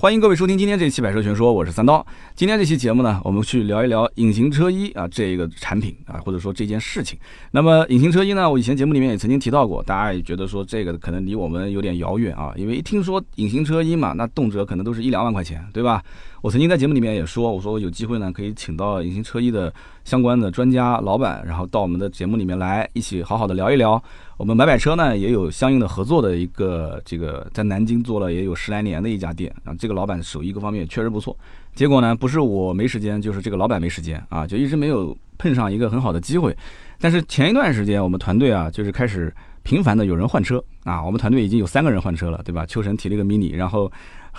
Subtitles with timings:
[0.00, 2.06] 欢迎各位收听今天这期《百车全说》，我是三刀。
[2.36, 7.18] 今天这期节目呢，我们去聊一聊隐形车衣啊这个产品啊，或者说这件事情。
[7.50, 16.00] 那么隐形车衣呢，我以前节目里面也曾经提到过，大家也觉得说这个可能离我们有点遥远啊，因为一听说隐形车衣嘛，那动辄可能都是一两万块钱，对吧？
[16.40, 19.72] 我曾经在节目里面也说，我说有机会呢，可以请到隐形车衣的
[20.04, 24.00] 相关的专家老板，然后到我们的节目里面来，一起好好的聊一聊。
[24.36, 31.36] 我们买买车呢也有相应的合作的一个这个在南京做了也有十来年的一家店啊，这个老板手艺各方面确实不错。
[31.74, 36.56] 结果呢不是我没时间，就是这个老板没时间啊，就一直没有碰上一个很好的机会。
[37.00, 42.64] 但是前一段时间我们团队啊就是开始频繁的有人换车啊，我们团队已经有三个人换车了，对吧？
[42.64, 43.90] 秋神提了一个 mini，然后。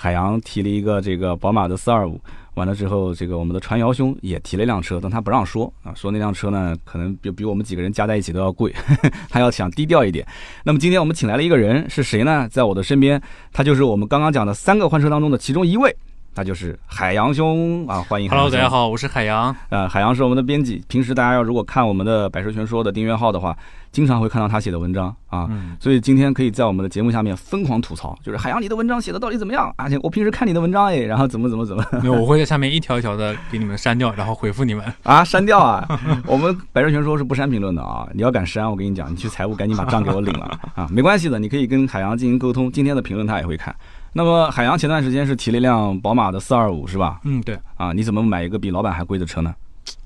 [0.01, 2.17] 海洋提了一个这个宝马的四二五，
[2.53, 8.73] 完了之后，这个我们的传谣兄也提了一辆车，但他不让说啊，说那辆车呢，可能比比我们几个人加在一起都要贵，
[9.27, 10.25] 他要想低调一点。
[10.63, 12.47] 那么今天我们请来了一个人，是谁呢？
[12.49, 15.93] 在我的身边，他就是我们刚刚讲的三个换车当中的其中一位。
[16.35, 18.29] 那就是海洋兄啊，欢迎。
[18.29, 19.53] Hello，大家好，我是海洋。
[19.69, 23.57] 呃，海洋是我们的编辑，平时大家要如果看我们的《百车全说》的订阅号的话，
[23.91, 25.47] 经常会看到他写的文章啊。
[25.49, 25.75] 嗯。
[25.81, 29.73] 所以今天可以在我们的节目下面疯狂吐槽，就是海洋，你的文章写的到底怎么样？
[29.75, 31.83] 而且我平时看你的文章哎，然后怎么怎么怎么。
[32.01, 34.85] 没 有，我会在下面一条一条的给你们删掉，然后回复你们。
[35.03, 35.85] 啊，删掉啊！
[36.25, 38.07] 我们《百车全说》是不删评论的啊！
[38.13, 40.87] 你要敢删，我跟你讲，你去财务赶紧把账给我领了啊！
[40.89, 43.75] 没关系的，你可以跟海洋进行沟通，今天的评论他也会看。
[44.13, 47.19] 那么海洋前段时间是提了一辆宝马的四二五是吧？
[47.23, 47.57] 嗯，对。
[47.77, 49.53] 啊，你怎么买一个比老板还贵的车呢？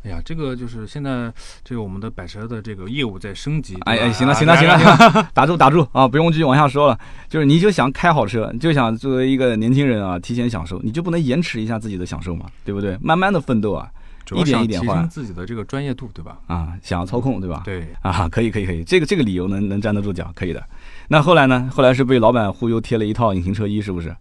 [0.05, 3.75] 哎呀，这个就是现在这个我们的百车的这个业务在升级。
[3.85, 6.99] 哎哎，行了行了行了行了， 打住打住啊，不用继续往下说了。
[7.29, 12.45] 就是你就想开好车，就想作为一个年轻人啊，提前享受，你就不能延迟一下自己的享受嘛？
[12.65, 12.97] 对不对？
[13.01, 13.89] 慢慢的奋斗啊。
[14.37, 16.37] 一点一点换自己的这个专业度，对吧？
[16.47, 17.61] 啊，想要操控，对吧？
[17.65, 20.63] 对啊，可以可以可以，这个这个理由能能站得住脚，可以的。
[21.14, 21.69] 那后来呢？
[21.72, 24.16] 后来是被老板忽悠贴了一套隐形车衣，是不是？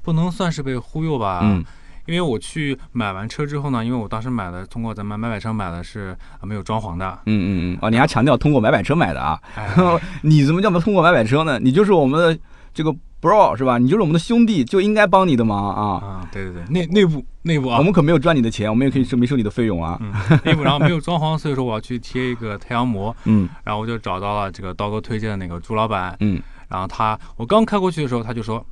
[0.00, 1.40] 不能算是被忽悠吧？
[1.42, 1.64] 嗯，
[2.06, 7.18] 因为我去买完车之后呢，因为我当时买的通过咱们买买车买的是没有装潢的。
[7.26, 7.78] 嗯嗯嗯。
[7.82, 9.40] 哦，你还强调通过买买车买的啊？
[10.22, 11.58] 你怎么叫通过买买车呢？
[11.58, 12.38] 你就是我们的
[12.72, 12.94] 这个。
[13.20, 13.78] Bro 是吧？
[13.78, 16.06] 你就是我们的兄弟，就应该帮你的忙啊！
[16.06, 19.98] 啊，对对对，内内部内部啊，我们可没有赚你的钱，我们也可以收没收你的费用啊。
[20.44, 23.14] 内部然后没有装潢，所以说我要去贴一个太阳膜。
[23.24, 26.16] 嗯，然后我就找到了这个刀哥推荐的那个朱老板。
[26.20, 28.64] 嗯，然后他我刚开过去的时候，他就说：“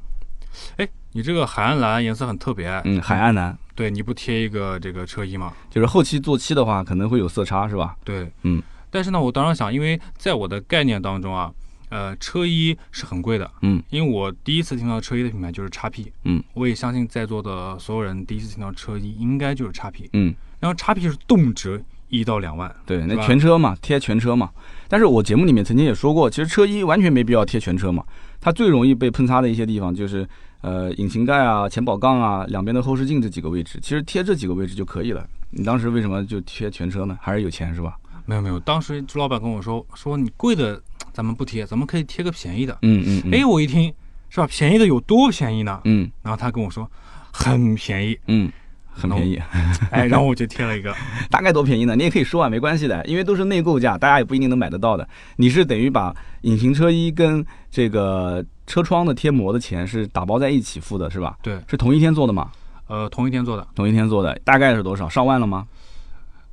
[0.76, 3.56] 哎，你这个海岸蓝颜色很特别。”嗯，海岸蓝。
[3.74, 5.52] 对，你不贴一个这个车衣吗？
[5.68, 7.96] 就是后期做漆的话，可能会有色差，是吧？
[8.04, 8.62] 对，嗯。
[8.90, 11.50] 但是呢，我当时想，因为在我的概念当中啊。
[11.90, 24.50] 呃，车衣是很贵的，嗯，因为我第一次听到车衣的品牌就是叉 P，嗯，我也相信在座的所有人第一次听到车衣应该就是叉 P，嗯，然后叉 P 是动辄一到两万，对，那全车嘛，贴全车嘛。
[24.88, 28.04] 但是我节目里面曾经也说过，其实车衣完全没必要贴全车嘛，
[28.40, 30.28] 它最容易被喷擦的一些地方就是
[30.60, 35.26] 呃引擎盖啊、前保杠啊、两边的后视镜这几个位置，其实贴这几个位置就可以了。
[35.50, 37.18] 你当时为什么就贴全车呢？
[37.20, 37.96] 还是有钱是吧？
[38.26, 40.82] 没有没有，当时朱老板跟我说说你贵的。
[41.12, 42.76] 咱们不贴，咱们可以贴个便宜的。
[42.82, 43.30] 嗯嗯。
[43.32, 43.94] 哎，我一听，
[44.30, 44.48] 是吧？
[44.48, 45.80] 便宜的有多便宜呢？
[45.84, 46.10] 嗯。
[46.22, 46.90] 然后他跟我说，
[47.32, 48.18] 很便宜。
[48.26, 48.50] 嗯，
[48.90, 49.40] 很便宜。
[49.92, 50.92] 哎，然后我就贴了一个。
[51.30, 51.94] 大概多便宜呢？
[51.94, 55.08] 你也可以说啊，没关系的，因为都是内购价，大家也不一定能买得到的。
[55.36, 61.36] 你是等于把隐形车衣跟这个车窗的贴膜的钱是打包在一起付的，是吧？
[61.42, 61.60] 对。
[61.68, 62.50] 是同一天做的吗？
[62.88, 63.64] 呃，同一天做的。
[63.72, 65.08] 同一天做的，大概是多少？
[65.08, 65.64] 上万了吗？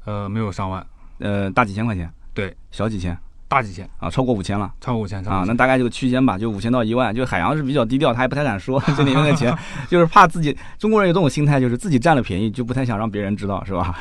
[0.06, 0.86] 呃，没有上万。
[1.22, 2.12] 呃，大几千块钱。
[2.34, 2.56] 对。
[2.72, 3.18] 小几千。
[3.48, 7.14] 大几千啊，超过五千了，超过五千啊，那大概这个区间吧，就五千到一万。
[7.14, 9.54] 就海洋是比较 低调，他也不太 敢说这里面的钱，
[9.90, 13.94] 就是怕自己中国人有这种心态，就是自己占了便宜，就不太想让别人知道，是吧？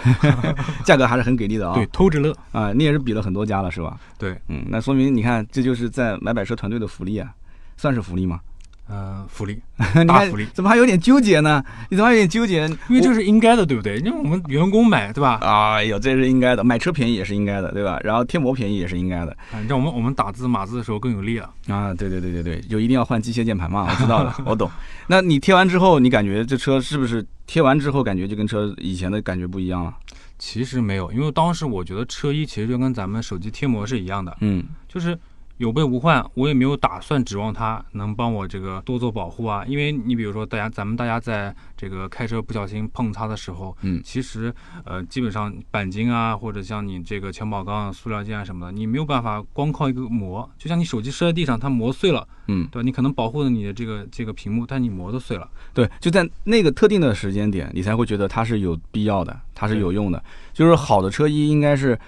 [0.84, 3.98] 价格还是很给力的啊，对，偷着乐啊，你也是比了很多家了，是吧？
[4.16, 7.28] 对，嗯，那说明你看，这就是在买百车团队的福利啊，
[7.76, 8.38] 算是福利吗？
[8.90, 9.56] 呃，福利，
[10.08, 11.62] 大福利，怎么还有点纠结呢？
[11.90, 12.66] 你怎么还有点纠结？
[12.88, 13.98] 因为这是应该的，对不对？
[13.98, 15.38] 因为我们员工买，对吧？
[15.42, 18.00] 哎呦，这是应该的，买车便宜也是应该的，对吧？
[18.02, 19.30] 然后贴膜便宜也是应该的。
[19.52, 21.48] 啊，让我们我们打字码字的时候更有力了。
[21.68, 24.68] 啊，对对对对对，就一定要换机械键盘嘛，我知道了， 我懂。
[25.06, 29.94] 那你贴完之后，你感觉这车是不是贴完之后感觉就跟车以前的感觉不一样了？
[30.36, 35.16] 其实没有，因为当时我觉得车衣其实就跟咱们手机贴膜是一样的，嗯，就是。
[35.60, 39.62] 有备无患，我也没有打算指望它能帮我这个多做保护啊。
[39.66, 44.50] 因为你比如说，大家咱们大家在这个开车不小心碰擦的时候，嗯，其实
[44.86, 52.82] 呃基本上钣金啊，或者像你这个前保钢、塑料件啊什么的，你没有办法光靠一个膜，就像你手机摔在地上，它膜碎了，嗯，对吧？
[52.82, 55.46] 你可能保护了你的这个这个屏幕，但你膜都碎了。
[55.74, 60.24] 对，就在那个特定的时间点，你才会觉得它是有必要的，它是有用的。
[60.54, 61.98] 就是好的车衣应该是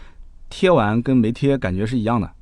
[0.48, 2.32] 贴完跟没贴感觉是一样的。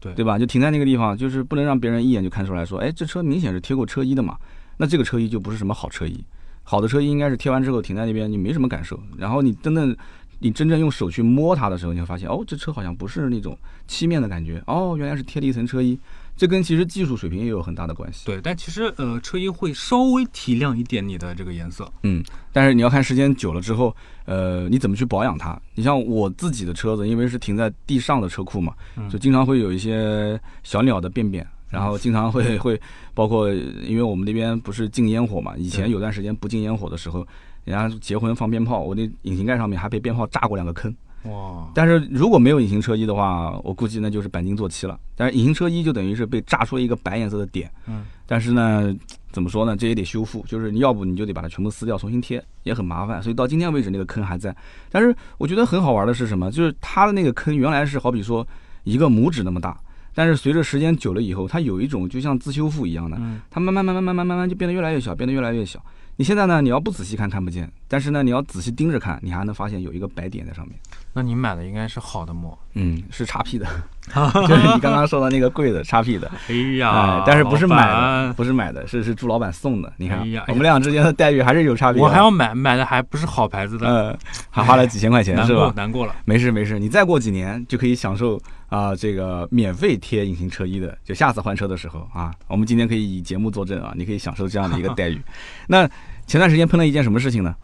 [0.00, 0.38] 对对吧？
[0.38, 4.36] 就停在那个地方，就是不能让别人一眼就看出来说，哎，这车明显是贴过车衣的嘛。
[4.78, 6.24] 那这个车衣就不是什么好车衣。
[6.62, 9.00] 好的车衣应该是贴完之后停在那边，你没什么感受。
[9.16, 9.96] 然后你真的，
[10.40, 13.56] 你真正用手去摸它的时候，你会发现，哦，这车好像不是那种
[13.86, 15.98] 漆面的感觉，哦，原来是贴了一层车衣。
[16.36, 18.26] 这跟其实技术水平也有很大的关系。
[18.26, 21.90] 对，但其实呃，车衣会稍微提亮一点你的这个颜色。
[22.02, 22.22] 嗯，
[22.52, 23.94] 但是你要看时间久了之后，
[24.26, 25.58] 呃，你怎么去保养它？
[25.74, 28.74] 你像我自己的车子，因为是停在地上的车库嘛，
[29.08, 32.78] 就经常会有一些小鸟的便便，然后经常会 会
[33.14, 37.26] 包括，因为我们那边不是禁烟火嘛，以前有段时间不禁烟火的时候，
[37.64, 40.94] 人家结婚放鞭炮，我那引擎盖上面还被鞭炮炸过两个坑。
[41.28, 41.68] 哇！
[41.74, 44.98] 但是如果没有隐形车衣的话，我估计那就是钣金做漆了。
[45.14, 47.70] 但是隐形车衣就等于是被炸出了一个白颜色的点。
[47.86, 48.04] 嗯。
[48.26, 48.94] 但是呢，
[49.30, 49.76] 怎么说呢？
[49.76, 53.22] 这也得修复，就是你要不你就得把它全部撕掉，重新贴，也很麻烦。
[53.22, 54.54] 所以到今天为止，那个坑还在。
[54.90, 56.50] 但是我觉得很好玩的是什么？
[56.50, 58.46] 就是它的那个坑原来是好比说
[58.84, 59.78] 一个拇指那么大，
[60.14, 63.16] 但是随着时间久了以后，它有一种就像自修复一样的，
[63.48, 65.80] 它慢慢慢慢慢慢慢慢就变得越来越小，变得越来越小。
[66.16, 66.62] 你现在呢？
[66.62, 70.76] 你要不仔细看看不见，但是呢，你要仔细盯着看，你还能发现有一个白点在上面。
[71.16, 73.64] 那你买的应该是好的膜，嗯，是叉 P 的，
[74.46, 76.30] 就是你刚刚说的那个贵的叉 P 的。
[76.46, 79.90] 哎呀，但是不是买的，不是买的，是是朱老板送的。
[79.96, 80.18] 你看，
[80.48, 82.02] 我们俩之间的待遇还是有差别。
[82.02, 84.18] 我还要买，买的还不是好牌子的，嗯，
[84.50, 85.72] 还花了几千块钱，是吧？
[85.74, 95.18] 难过了，没事没事，你再过几年就可以享受啊，这个免费贴隐形车衣的，就下次换车的时候啊，我们今天可以以节目作证啊，你可以享受这样的一个待遇。
[95.66, 95.88] 那。
[96.28, 97.54] 前段时间碰到一件什么事情呢？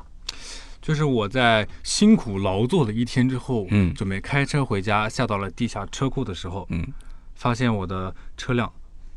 [0.82, 6.84] 就是我在辛苦劳作了一天之后，嗯，准备开车回家，下到了地下车库的时候，嗯，
[7.36, 8.70] 发现我的车辆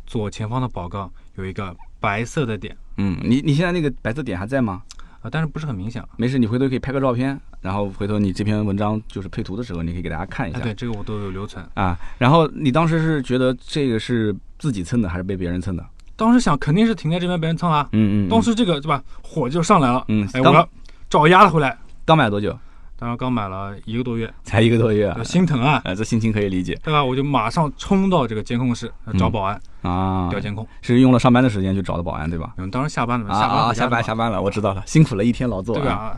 [0.06, 4.84] 左前方的宝杠有一个白色的点，嗯，你你现在那个白色点还在吗？
[5.22, 6.04] 啊，但是不是很明显。
[6.18, 10.60] 没事，你回头可以拍个照片，然后回头你这篇文章就是配图的时候，你可以给大家看一下。
[10.60, 11.98] 对，这个我都有留存啊。
[12.20, 15.84] 然后你当时是觉得这个是自己蹭的，还是被别人蹭的？
[16.16, 20.70] 当时想肯定是停在这边被人蹭啊，嗯嗯，当时这个对吧，火就上来了，嗯，哎，我要
[21.10, 21.78] 找压了回来。
[22.06, 22.58] 刚买多久？
[22.98, 27.04] 当时刚买了一个多月，才一个多月啊，心疼啊，哎，这心情可以理解，对吧？
[27.04, 32.54] 我就马上冲到这个监控室找保安啊，调监控，是用了上班的时间去找的保安，对吧？
[32.58, 36.18] 嗯，当时下班了，下班下班下班了，我知道了，辛苦了一天劳作，对啊？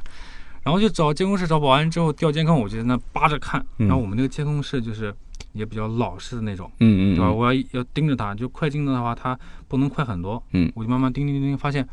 [0.62, 5.14] 然后就找监控室找保安之后调监控，我就在那扒着看，然后我们那个监控室就是。
[5.54, 7.32] 也比较老式的那种，嗯嗯，对吧？
[7.32, 9.38] 我要要盯着他，就快进的话，他
[9.68, 11.88] 不能快很多，嗯，我就慢慢盯盯盯，发现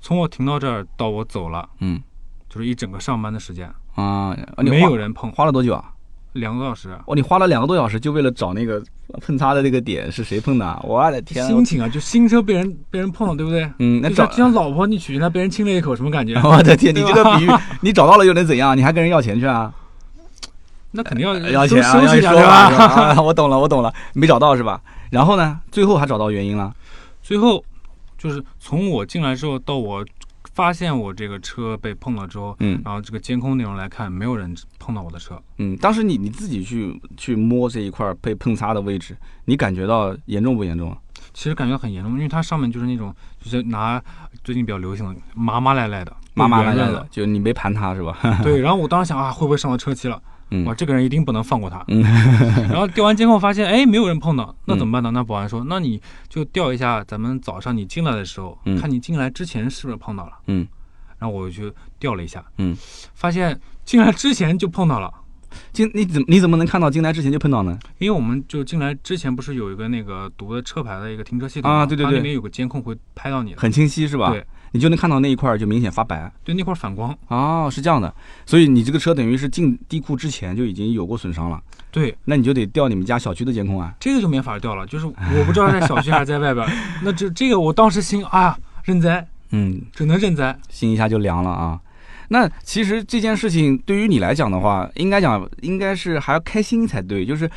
[0.00, 2.00] 从我停到这儿到我走了，嗯，
[2.54, 5.90] 就是一整个上班的时间啊，没有人碰，花了多久啊？
[6.34, 6.96] 两个多小时。
[7.06, 8.80] 哦，你花了两个多小时就为了找那个
[9.20, 10.80] 碰擦的那个点是谁碰的？
[10.84, 13.68] 我的天，心情啊，就新车被人被人碰了，对不对？
[13.80, 16.40] 嗯，那找就像老婆你娶进来被人亲了一口，什么感觉？
[16.46, 18.76] 我的天，你这个比喻，你找到了又能怎样？
[18.76, 19.74] 你还跟人要钱去啊？
[20.92, 22.04] 那肯定要要钱啊！
[22.04, 24.80] 要说吧，我懂了，我懂了，没找到是吧？
[25.10, 26.72] 然后呢，最后还找到原因了。
[27.20, 27.64] 最后
[28.16, 30.04] 就是从我进来之后到我
[30.54, 35.40] 发现我这个车被碰了之后，嗯，然后这个监控内容来看，没有人碰到我的车。
[35.58, 39.16] 嗯，当时你你自己去去摸这一块被碰擦的位置，
[39.46, 40.96] 你感觉到严重不严重？
[41.32, 44.00] 其实感觉很严重，因为它上面就是那种就是拿
[44.44, 48.16] 最近比较流行的麻麻赖赖的，麻麻赖赖的，就你没盘它是吧？
[48.44, 48.60] 对。
[48.60, 50.22] 然后我当时想啊，会不会上到车漆了？
[50.64, 51.84] 哇，这个人一定不能放过他。
[51.88, 52.02] 嗯，
[52.70, 55.10] 然后调完监控发现，哎，没有人碰到，那怎么办呢？
[55.12, 60.32] 那保安说，那你就调一下，咱们早上你进来的时候，看你进来之前是不是碰到了。
[60.46, 60.66] 嗯，
[61.18, 62.76] 然后我就调了一下，嗯，
[63.14, 65.12] 发现进来之前就碰到了。
[65.72, 67.78] 进你怎你怎么能看到进来之前就碰到呢？
[67.98, 71.86] 因为我们就进来之前不是有一个那个读的车牌的一个停车系统啊？
[71.86, 74.30] 对对对，它里面有个监控会拍到你，很清晰是吧？
[74.30, 74.44] 对。
[74.74, 78.12] 你就能看到那一块就明显发白，对那块反光哦，是这样的，
[78.44, 81.62] 所以你这个车等于是进地库之前就已经有过损伤了。
[81.92, 83.94] 对，那你就得调你们家小区的监控啊。
[84.00, 86.66] 这个就没法调了，就是我不知道在小区还是在外边。
[87.04, 91.80] 那这这个我当时心啊认栽，嗯，只能认栽，心一下就凉了啊。
[92.30, 97.48] 那其实这件事情对于你来讲的话，应该讲应该是还要开心才对，就是。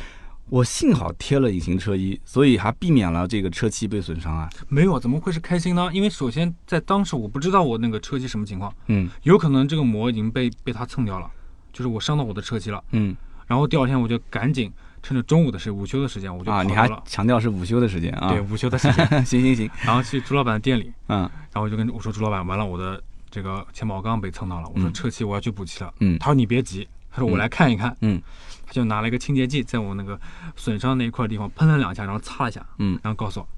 [0.50, 4.48] 我幸好贴了隐形车衣，所以还避免了这个车漆被损伤啊。
[4.68, 5.90] 没有，怎么会是开心呢？
[5.92, 11.30] 因为首先在当时我不知道我那个车漆什么情况，嗯，有可能这个膜已经被被他蹭掉了，
[11.72, 13.16] 就是我伤到我的车漆了，嗯。
[13.46, 14.70] 然后第二天我就赶紧
[15.02, 18.28] 趁着中午的时午休的时间，我就啊，你还强调是午休的时间啊？
[18.28, 19.06] 对，午休的时间。
[19.24, 19.70] 行行行。
[19.82, 26.18] 然后去朱老板的店里，嗯，然后我就跟我说朱老板，完了我的这个前保杠被蹭到了，我说车漆我要去补漆了，嗯。
[26.18, 28.20] 他说你别急，他说我来看一看，嗯。
[28.68, 30.20] 他就拿了一个清洁剂，在我那个
[30.54, 33.48] 损伤那一块地方喷了两下，然后擦了一下，嗯，然后告诉我，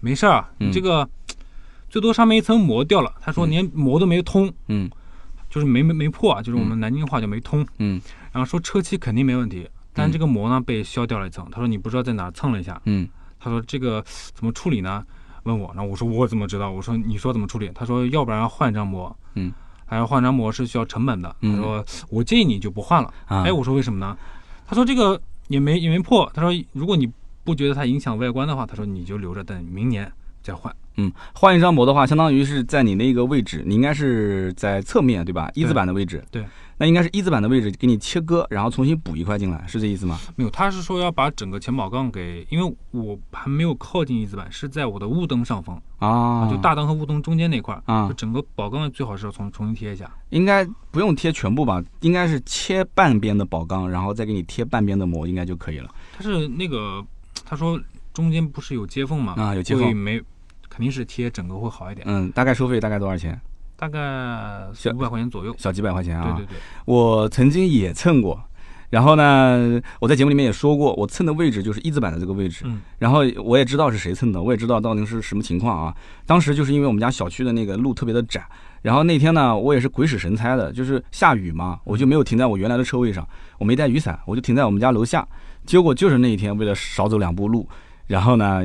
[0.00, 1.06] 没事儿，你这个
[1.90, 3.12] 最多上面一层膜掉了。
[3.20, 4.90] 他说连膜都没通，嗯，
[5.50, 8.00] 就是没没没破啊，就是我们南京话就没通，嗯，
[8.32, 11.46] 然后说车漆肯定没问题，但这个膜呢被削掉了一层。
[11.52, 13.06] 他说你不知道在哪蹭了一下，嗯，
[13.38, 15.04] 他说这个怎么处理呢？
[15.42, 16.70] 问我，然后我说我怎么知道？
[16.70, 17.70] 我说你说怎么处理？
[17.74, 19.52] 他说要不然换一张膜，嗯，
[19.84, 21.36] 还要换张膜是需要成本的。
[21.40, 23.14] 他说我建议你就不换了。
[23.26, 24.16] 哎，我说为什么呢？
[24.66, 26.30] 他说这个也没也没破。
[26.34, 27.10] 他说如果你
[27.44, 30.10] 不觉得它影响外观的话，他说你就留着等明年
[30.42, 30.74] 再换。
[30.96, 35.50] 嗯，换一张膜的话，相当于是在你那个位置，你应该是在侧面对吧？
[35.54, 36.24] 一字板的位置。
[36.30, 36.44] 对。
[36.78, 40.18] 那应该是一字板的位置给你切割，然后重新补一块进来，是这意思吗？
[40.36, 50.10] 没有，他是说要把整个前保杠给，因为我还没有靠近一字板，是在我的雾灯上方啊，就大灯和雾灯中间那块啊，整个保杠最好是要重重新贴一下。
[50.28, 51.82] 应该不用贴全部吧？
[52.00, 55.88] 应该是切半边的保杠，然后再给你贴半边的膜，应该就可以了。
[56.14, 57.02] 他是那个，
[57.46, 57.80] 他说
[58.12, 59.34] 中间不是有接缝吗？
[59.38, 60.20] 啊，有接缝，没，
[60.68, 62.06] 肯定是贴整个会好一点。
[62.08, 63.40] 嗯，大概收费大概多少钱？
[63.76, 63.98] 大概
[64.72, 66.32] 小五百块钱左右，小几百块钱啊。
[66.36, 68.42] 对对对，我曾经也蹭过，
[68.88, 72.64] 然后呢，我在节目里面也说过，我蹭的位置就是一字板的这个位置。
[72.64, 72.80] 嗯。
[72.98, 75.94] 然后我也知道是谁蹭的，我也知道到底是什么情况啊。
[76.24, 78.42] 当时就是因为我们家小区的那个路特别的窄，
[78.80, 85.26] 然后那天呢，我也是鬼使神差的，就是下雨嘛，我就没有停在我原来的车位上，我没带雨伞，我就停在我们家楼下。
[85.66, 87.68] 结果就是那一天，为了少走两步路。
[88.06, 88.62] 然后呢，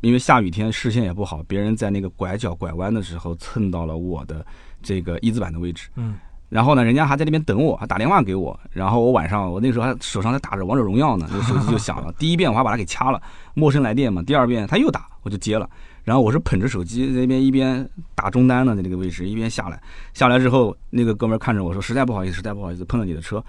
[0.00, 4.44] 因为下雨天视线也不好，别人在那个拐角拐弯的时候蹭到了我的
[4.82, 5.88] 这个一字板的位置。
[5.96, 6.16] 嗯。
[6.48, 8.58] 然后呢，人家还在那边等我，还打电话给我。
[8.72, 12.12] 然后我晚上，我那时候还手上在打着王者荣耀呢，那个手机就响了。
[12.18, 13.22] 第一遍我还把它给掐了，
[13.54, 14.20] 陌生来电嘛。
[14.24, 15.70] 第二遍他又打，我就接了。
[16.02, 19.80] 然后我是捧着手机在那边一边打中单呢，在那个位置一边下来。
[20.12, 23.40] 下来之后，那个哥们看着我说：“实在不好意思，实在不好意思，碰到你的车。”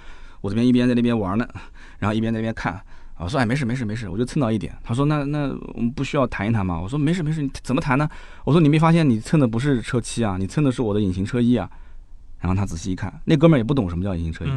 [0.42, 1.48] 我这边一边在那边玩呢，
[1.98, 2.80] 然后一边在那边看。
[3.24, 4.76] 我说哎，没事没事没事，我就蹭到一点。
[4.84, 6.80] 他说那那我们不需要谈一谈吗？
[6.80, 8.10] 我说没事没事，你怎么谈呢？
[8.44, 11.70] 我说你没发现你蹭的不是车漆啊，你蹭的是我的隐形车衣啊。
[12.40, 14.50] 然后他仔细一看，那哥们儿也不懂什么叫隐形车衣，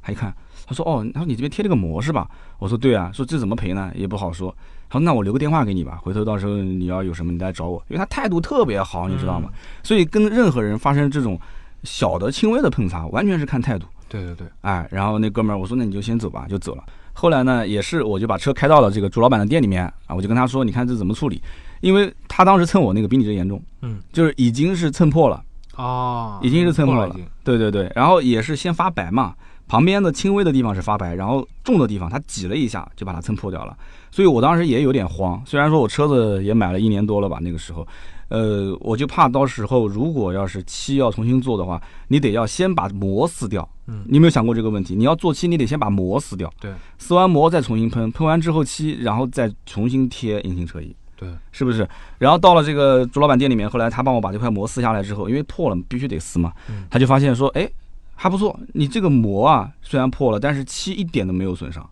[0.00, 0.32] 他一看，
[0.64, 2.30] 他说哦，他说你这边贴了个膜是吧？
[2.60, 3.90] 我说对啊，说这怎么赔呢？
[3.96, 4.54] 也不好说。
[4.88, 9.50] 他说那我留个电话给你吧，回头到时候你要有什么你来找我，因为他态度特别好，你知道吗？
[9.82, 11.36] 所以跟任何人发生这种
[11.82, 13.86] 小的轻微的碰擦，完全是看态度。
[14.08, 16.84] 对对对，哎，然后那哥们儿我说那你就先走吧，就走了。
[17.12, 21.40] 后来呢，也是我就把车开到了这个朱老板的店里面啊，我就跟他说，你看这怎么处理？
[21.80, 25.42] 因为他当时蹭我那个比你这严重，嗯，就是已经是蹭破了。
[25.74, 29.34] 啊，已经是蹭破了，对对对，然后也是先发白嘛，
[29.66, 33.76] 旁边的轻微的地方是发白，然后重的地方他挤了一下就把它蹭破掉了，
[34.12, 37.84] 所以我当时也有点慌，虽然说我车子也买了一年多了吧，那个时候。
[38.28, 41.78] 呃，我就怕到时候如果要是漆要重新做的话，
[42.08, 43.68] 你得要先把膜撕掉。
[43.86, 44.94] 嗯，你有没有想过这个问题？
[44.94, 46.50] 你要做漆，你得先把膜撕掉。
[46.58, 50.96] 对，撕完膜再重新喷，喷完之后漆，然后再重新贴隐形车衣。
[51.14, 51.86] 对，是不是？
[52.18, 56.54] 然后到了这个朱老板店里面，后来他帮我把这块膜撕下来之后，因为破了必须得撕嘛，
[56.88, 57.68] 他就发现说，哎，
[58.14, 61.86] 还不错，你这个膜啊虽然破了，但是漆一点都没有损伤。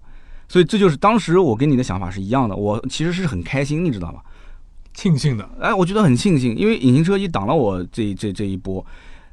[0.51, 4.21] 所以这就是当时我跟你的想法是一样的，我其实是很开心，你知道吗？
[4.93, 8.85] 庆幸的，哎，我觉得很庆幸，因为隐形车衣挡了我这这这一波，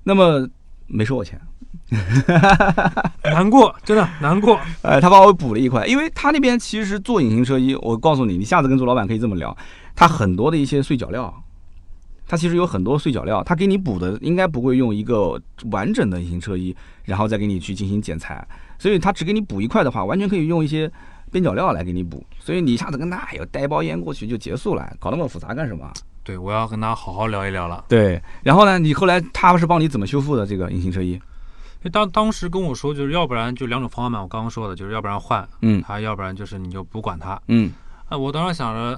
[0.03, 0.47] 那么
[0.85, 1.41] 没收我钱，
[3.25, 4.59] 难过，真的难过。
[4.83, 9.57] 哎，他把我补了一块，因为他那边其实做隐形车衣，我告诉你，你下次跟周老板可以这么聊，
[9.95, 11.33] 他很多的一些碎脚料，
[12.27, 18.47] 他其实有很多碎脚料，他给你补的应该不会用一个完整的隐形车衣，然后再给你去进行剪裁，
[18.79, 20.91] 所以他只给你补一块的话，完全可以用一些。
[21.29, 25.91] 边角料来给你补，所以你一下子跟他有带包烟过去就结束了，搞那么复杂干什么？
[26.23, 27.83] 对，我要跟他好好聊一聊了。
[27.89, 31.21] 对，然后呢，你后来他是帮你怎么修复的这个隐形车衣？
[31.91, 37.73] 当当时跟我说，就是要不然就两种方案嘛，我刚刚说的就是要不然换，嗯，他要不然就是你就不管他，嗯，
[38.07, 38.97] 哎，我当时想着，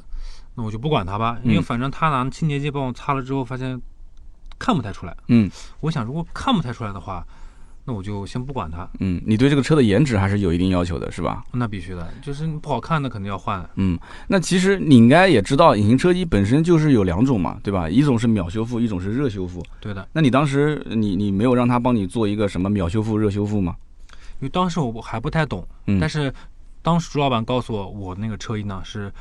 [0.54, 3.82] 那我就不管他吧，因为反正他拿清洁剂帮我擦了之后，发现
[4.60, 7.26] 看不太出来，嗯，我想如果看不太出来的话。
[7.90, 8.88] 那我就先不管它。
[9.00, 11.44] 嗯，你对这个车的颜值还是有一定要求的，是吧？
[11.52, 13.68] 那必须的，就是不好看的肯定要换。
[13.78, 17.90] 嗯，那其实你应该也知道，隐形车衣本身就是有两种嘛，对吧？
[17.90, 19.66] 一种是秒修复，一种是热修复。
[19.80, 20.08] 对的。
[20.14, 23.76] 那你当时你你没有让他帮你做一个什么秒修复、热修复吗？
[24.40, 26.32] 因为当时我还不太懂，嗯但是
[26.84, 29.12] 当时朱老板告诉我，我那个车衣呢是。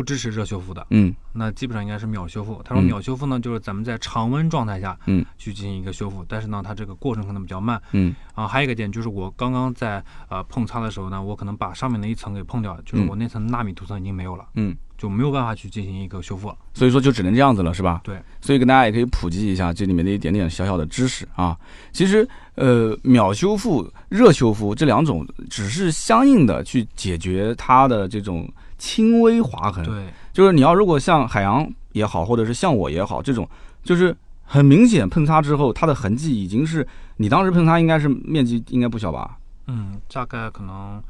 [0.00, 2.62] 不支持热修复的，嗯，那基本上应该是秒修复。
[2.64, 18.00] 他说秒修复呢，就是咱们在常温状态下，嗯，去进行一个修复，但是呢，它这个过程可能比较慢，嗯，啊，还有一个点就是我刚刚在呃碰擦的时候呢，我可能把上面的一层给碰掉，就是我那层纳米涂层已经没有了，嗯，就没有办法去进行一个修复了，所以说就只能这样子了，是吧？
[18.02, 21.54] 对，所以跟大家也可以普及一下这里面的一点点小小的知识啊。
[21.92, 28.50] 其实呃，秒修复、热修复这两种只是相应的去解决它的这种。
[28.80, 33.46] 轻微划痕，对，就是你要如果像海洋也好，或者是像我也好，这种
[33.84, 36.84] 就是很明显碰擦之后，它的痕迹已经是
[37.18, 39.36] 你当时碰擦应该是面积应该不小吧？
[39.66, 41.00] 嗯，大概可能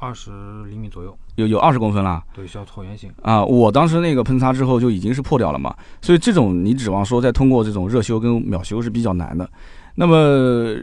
[0.00, 0.30] 二十
[0.64, 2.22] 厘米左右，有有二十公分啦。
[2.34, 3.44] 对，需要椭圆形啊。
[3.44, 9.48] 我当时那个喷擦之后就已经是破掉了嘛，所以这种你指望说再通过这种热修跟秒修是比较难的。
[9.96, 10.16] 那么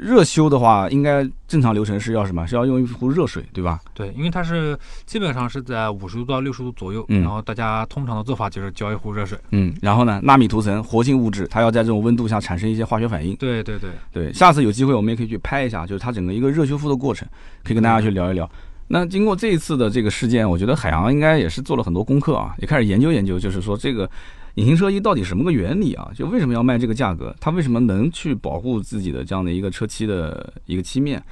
[0.02, 2.46] 热修的话，应该正常流程是要什么？
[2.46, 3.80] 是要用一壶热水，对吧？
[3.94, 9.38] 对，因为它是基本上是在五十度到六十度左右，嗯然后大家通常的做法就是浇一壶热水。
[9.52, 13.36] 嗯，然后呢，纳米涂层活性物质，它要在这种温度下产生一些化学反应。
[13.38, 17.28] 对对对对，下次有机会我们也可以去拍一下，就是它整个一个热修复的过程，
[17.64, 18.48] 可以跟大家去聊一聊。
[18.90, 24.10] 那经过这一次的这个事件，我觉得海洋应该也是做了很多功课啊，也开始研究研究，就是说这个。
[24.58, 26.10] 隐形车衣到底什么个原理啊？
[26.16, 27.34] 就为什么要卖这个价格？
[27.40, 31.24] 它为什么能去保护自己的这样的一个车漆的一个漆面？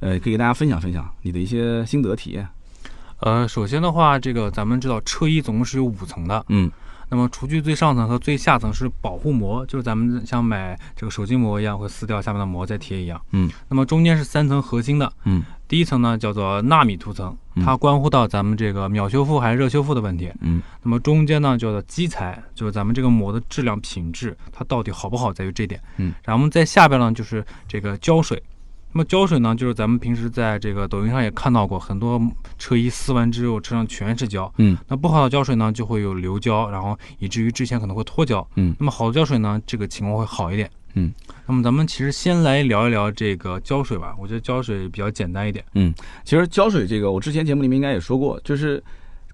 [0.00, 2.46] 呃，可以给大家分享分享你的一些心得体验。
[3.20, 6.44] 呃，首先的话，这个咱们知道车衣总共是有五层的。
[6.50, 6.70] 嗯。
[7.14, 13.20] 那么，厨具最上层和最下层是保护膜，就是咱们像买这个手机膜一样，会撕掉下面的膜再贴一样。
[13.30, 13.48] 嗯。
[13.68, 15.12] 那么中间是三层核心的。
[15.22, 15.44] 嗯。
[15.68, 20.28] 第一层呢叫做纳米涂层，它关乎到咱们这个秒修复还是热修复的问题。
[20.40, 20.60] 嗯。
[20.82, 25.80] 那么中间呢叫做基材，就是咱们这个膜的质量品质，它到底好不好在于这点。
[25.98, 26.12] 嗯。
[26.24, 28.42] 然后我们在下边呢就是这个胶水。
[28.96, 32.20] 那么胶水呢，就是咱们平时在这个抖音上也看到过很多
[32.58, 41.12] 车衣撕完之后车上全是胶，嗯，那不好的胶水呢就会有流胶，然后以至于之前可能会脱胶，嗯，那么好的胶水呢，这个情况会好一点，嗯，
[41.44, 45.92] 那么咱们其实先来聊一聊这个胶水吧，我觉得胶水比较简单一点，嗯，
[46.24, 48.80] 其实胶水这个我之前节目里面应该也说过，就是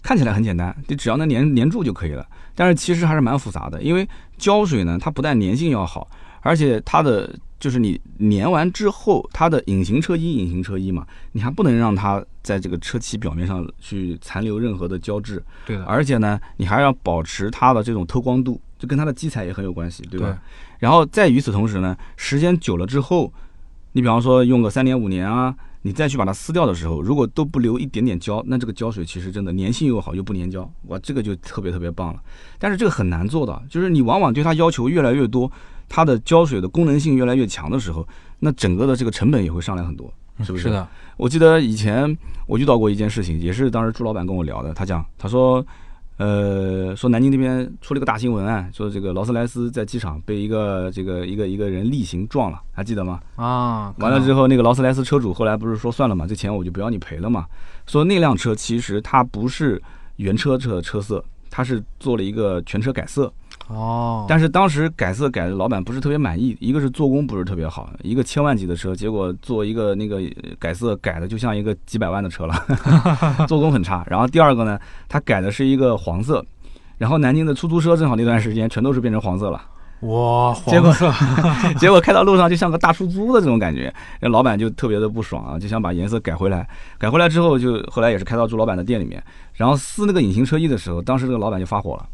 [0.03, 6.09] 看起来很简单，你只要能粘粘住就可以了，但是其实还是蛮复杂的，因为胶水呢，它不但粘性要好，
[6.43, 15.43] 而且它的就是你粘完之后，它的隐形车衣，隐形车衣嘛，你还不能让它在这个车漆表面上去残留任何的胶质。
[15.67, 15.85] 对的。
[15.85, 20.27] 而且呢，你还要保持它的这种透光度，就跟它的基材也很有关系，对吧？
[20.29, 20.37] 对。
[20.79, 23.31] 然后在与此同时呢，时间久了之后，
[23.93, 32.21] 你比方说用个三年五年啊，你再去把它撕掉的时候，如果都不留一点点胶，那这个胶水其实真的粘性又好又不粘胶，哇，这个就特别特别棒了。
[32.59, 35.53] 但是这个很难做到，就是你往往对它要求越来越多。
[35.91, 38.07] 它的胶水的功能性越来越强的时候，
[38.39, 40.11] 那整个的这个成本也会上来很多，
[40.43, 40.69] 是不是？
[40.69, 40.89] 是的。
[41.17, 42.17] 我记得以前
[42.47, 44.73] 我遇到过一件事情，也是当时朱老板跟我聊的。
[44.73, 45.67] 他讲，他说，
[46.17, 53.21] 呃，说南京那边出了个大新闻啊，说这个劳斯莱斯在机场被一个这个一个一个人逆行撞了，还记得吗？
[53.35, 53.93] 啊。
[53.99, 57.45] 完了之后，那个劳斯莱斯车主后来不是说算了嘛，这钱我就不要你赔了嘛。
[57.87, 59.83] 说那辆车其实它不是
[60.17, 63.31] 原车车车色，它是做了一个全车改色。
[63.73, 70.21] 哦，但是当时改色改的老板不是特别满意，一个是做工不是特别好，一个千万级的车，结果做一个那个
[70.59, 72.55] 改色改的就像一个几百万的车了，
[73.47, 74.05] 做工很差。
[74.09, 74.77] 然后第二个呢，
[75.09, 76.45] 他改的是一个黄色，
[76.99, 79.63] 然后南京的出租车正好那段时间全都是变成黄色了，
[80.01, 81.13] 哇，黄色，
[81.79, 89.23] 结果开到路上就像个大出租的这种感觉，那老板就特别的不爽啊，就想把颜色改回来，改回来之后就后来也是开到朱老板的店里面，
[89.55, 92.05] 然后撕那个隐形车衣的时候，当时这个老板就发火了。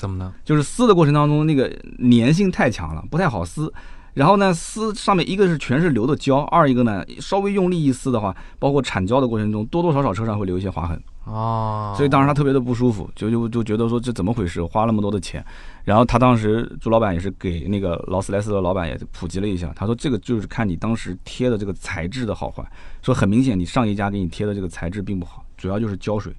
[0.00, 0.32] 怎么呢？
[0.46, 3.70] 就是撕的过程当中，那个粘性太强了，不太好撕。
[4.14, 10.98] 然后呢，撕上面一个是全是流的胶，二一个呢，稍微用力一撕的话，包括铲胶的过程中，多多少少车上会留一些划痕。
[11.24, 11.92] 哦。
[11.94, 14.64] 所以当时他特别的不舒服，就就就觉得说这怎么回事？
[14.64, 15.44] 花那么多的钱。
[15.84, 22.64] 然后他当时朱老板也是给那个劳斯莱斯的老板也普及了一下，他说这个就是看你当时贴的这个材质的好坏。
[23.02, 26.34] 说很明显，你上一家给你贴的这个材质并不好，主要就是胶水，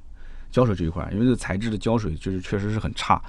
[0.52, 3.22] 胶水这一块，因为这个材质的胶水就是确实是很差。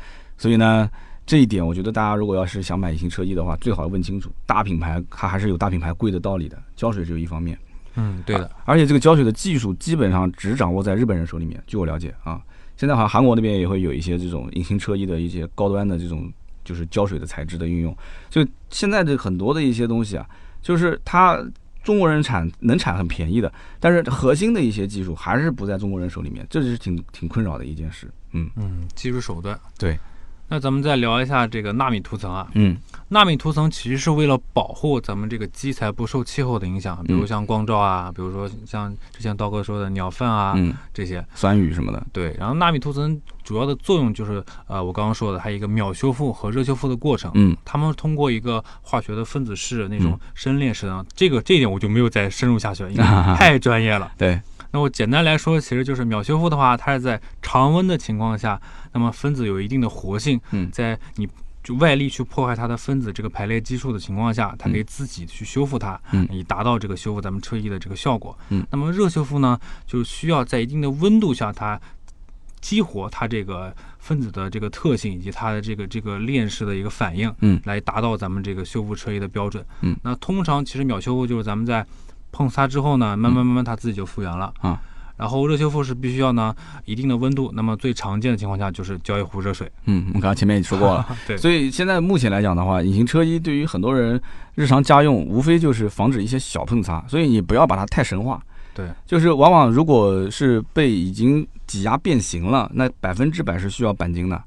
[0.42, 0.90] 所以呢，
[1.24, 6.60] 这一点我觉得大家如果要是想买隐形车衣的话，最好问清楚，大品牌它还是有大品牌贵的道理的。
[6.74, 7.56] 胶水只有一方面，
[7.94, 8.50] 嗯，对的。
[8.64, 11.62] 而且这个胶水的技术基本上只掌握在日本人手里面。
[11.64, 12.42] 据我了解啊，
[12.76, 16.28] 现在好像韩国那边也会有一些这种隐形车衣的一些高端的这种
[16.64, 17.96] 就是胶水的材质的运用。
[18.28, 20.28] 就现在的很多的一些东西啊，
[20.60, 21.38] 就是它
[21.84, 28.10] 中国人产能产很便宜的，但是核心的一些技术还是不在中国人手里面，这就是挺挺困扰的一件事。
[28.32, 29.96] 嗯嗯，技术手段对。
[30.52, 32.76] 那咱们再聊一下这个纳米涂层啊，嗯，
[33.08, 40.54] 纳米涂层其实是为了保护咱们这个基材不受气候的影响，比如像光照啊，比如说像之前刀哥说的鸟粪啊，
[40.92, 42.06] 这些酸雨什么的。
[42.12, 53.04] 对，然后纳米涂层主要的作用就是，呃，我刚刚说的，它一个秒修复和热修复的过程，嗯，他们通过一个化学的分子式那种深链式的，这个这一点我就没有再深入下去了，因为
[53.36, 54.12] 太专业了。
[54.18, 54.38] 对。
[54.72, 58.60] 那我简单来说，其实就是秒修复的话，它是在常温的情况下，
[58.92, 61.28] 那么分子有一定的活性，嗯，在你
[61.62, 68.66] 就外力去破坏它的分子这个排列基数的情况下，它可以自己去修复它，嗯，以达到这个修复咱们车衣的这个效果，嗯。
[68.70, 69.56] 那么热修复呢，
[69.86, 71.80] 就需要在一定的温度下，它
[72.60, 79.96] 激活它这个分子的这个特性以及它的这个这个链式的一个反应，嗯，来达到咱们这个修复车衣的标准，嗯。
[80.02, 81.86] 那通常其实秒修复就是咱们在
[82.32, 84.80] 碰擦之后呢，慢慢慢慢它自己就复原了啊。
[85.18, 86.52] 然后热修复是必须要呢
[86.84, 89.70] 一定的温度，那么最常见的情况下就是浇一壶热水。
[89.84, 91.06] 嗯，我刚刚前面也说过了。
[91.28, 94.20] 对，所以现在目前来讲的话，隐形车衣对于很多人
[94.56, 98.42] 日常家用，无非就是防止一些小碰擦，所以你不要把它太神化。
[98.74, 104.42] 对，就是往往如果是被已经挤压变形了，那百分之百是需要钣金的，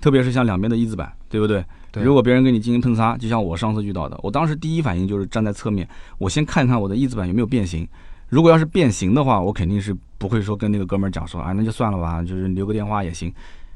[0.00, 1.64] 特别是像两边的一字板，对不对？
[1.90, 2.02] 对。
[2.02, 7.86] 如果别人跟你进行喷擦，就像我上次遇到的，我当时第一反应就是站在侧面，我先看看我的翼子板有没有变形。
[8.28, 13.32] 如果要是变形的话，我肯定是不会说跟那个哥们儿讲说啊，那就算了吧，就是留个电话也行。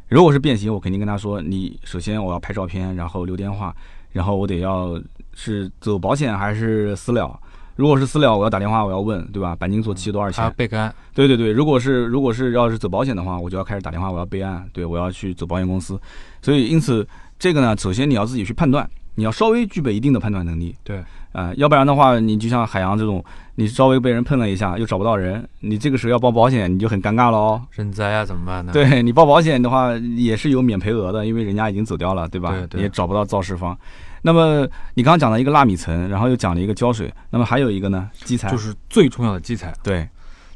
[0.08, 3.74] 如果是变形，我肯定跟他说，你首先我要拍照片，然后留电话，
[4.12, 5.00] 然后我得要
[5.32, 7.38] 是走保险还是私了。
[7.76, 9.56] 如果是私了，我要打电话，我要问，对吧？
[9.58, 10.52] 钣金做漆多少钱？
[10.54, 10.94] 备案。
[11.14, 15.98] 对对对，如果是如果是要是走保险的话，我就要开始打电话，我要备案，对我要去走保险公司。
[16.42, 17.06] 所以因此
[17.42, 18.88] 这个呢，首先你要自己去判断。
[19.16, 21.02] 你要稍微具备一定的判断能力，对，
[21.32, 23.22] 啊，要不然的话，你就像海洋这种，
[23.56, 27.60] 你稍微被人碰了一下，又找不到人，你这个时候要报保险，你就很尴尬了哦。
[27.72, 28.72] 人灾啊，怎么办呢？
[28.72, 32.50] 对 你报保险的话，也是有免赔额的，因为人家已经走掉了，对吧？
[32.52, 32.82] 对对。
[32.82, 33.76] 也找不到肇事方。
[34.22, 38.08] 那么你刚刚讲了一个纳米层，然后又讲了一个胶水，那么还有一个呢？
[38.24, 39.74] 基材，就是最重要的基材。
[39.82, 40.08] 对，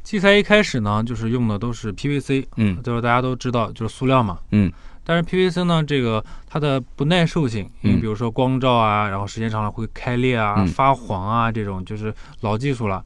[0.02, 4.72] 基材一开始呢，就是用的都是 PVC，嗯，就是大家都知道，就是塑料嘛，嗯。
[5.08, 13.04] 但是 PVC 呢，这个它的不耐受性，因为比如说光照啊，然后时间长了会开裂啊、发黄啊，这种就是老技术了。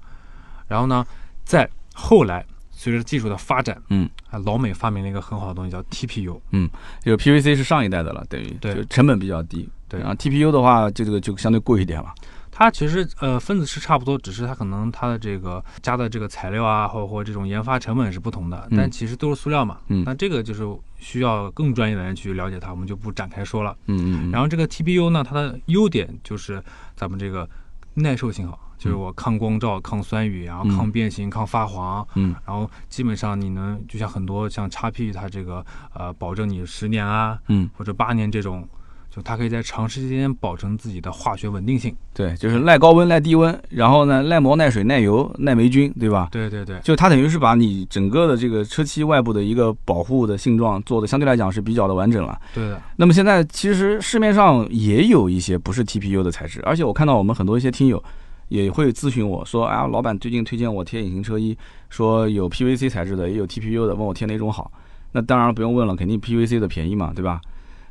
[0.67, 1.07] 然后呢，
[1.45, 6.71] 在后来随着技术的发展，嗯，啊，老美发明了一个很好的东西叫 TPU，嗯，
[7.05, 12.15] 就 PVC 是上一代的了，等于对，成本比较低，对，然后 TPU 的话，就这个就相对贵一点了。
[12.61, 19.79] 它其实呃分子是差不多，只是它可能它的这个加的这个材料啊，或或这种研发成本是不同的，但其实都是塑料嘛。
[19.89, 20.05] 嗯。
[20.05, 20.69] 那这个就是
[20.99, 23.75] 需要更专业的人去了解它，我们就不展开说了。
[23.87, 24.31] 嗯嗯。
[24.31, 26.63] 然后这个 TPU 呢，它的优点就是
[26.95, 27.49] 咱们这个
[27.95, 32.07] 耐受性好，就是我抗光照、抗酸雨，然后抗变形、抗发黄。
[32.15, 32.35] 嗯。
[32.45, 38.69] 然后基本上你能就像很多像叉 P 它这个呃保证你十年啊，嗯，或者八年这种。
[39.11, 46.29] 就它可以在长时间保证自己的化学稳定性，对，就是耐高温、耐低温，然后呢，耐磨、耐水、耐油、耐霉菌，对吧？
[46.31, 52.41] 对对对，就它等于是把你整个的这个车漆外部的一个保护的性状做的相对来讲是比较的完整了。
[52.55, 52.81] 对的。
[52.95, 58.01] 那么现在其实市面上也有一些不是 TPU 的材质，而且我看到我们很多一些听友
[58.49, 61.57] 也会咨询我说，啊，老板最近推荐我贴隐形车衣，
[61.89, 64.71] 说有 PVC 材质的，也有 TPU 的，问我贴哪种好。
[65.13, 67.41] 那当然不用问了，肯定 PVC 的便宜嘛，对吧？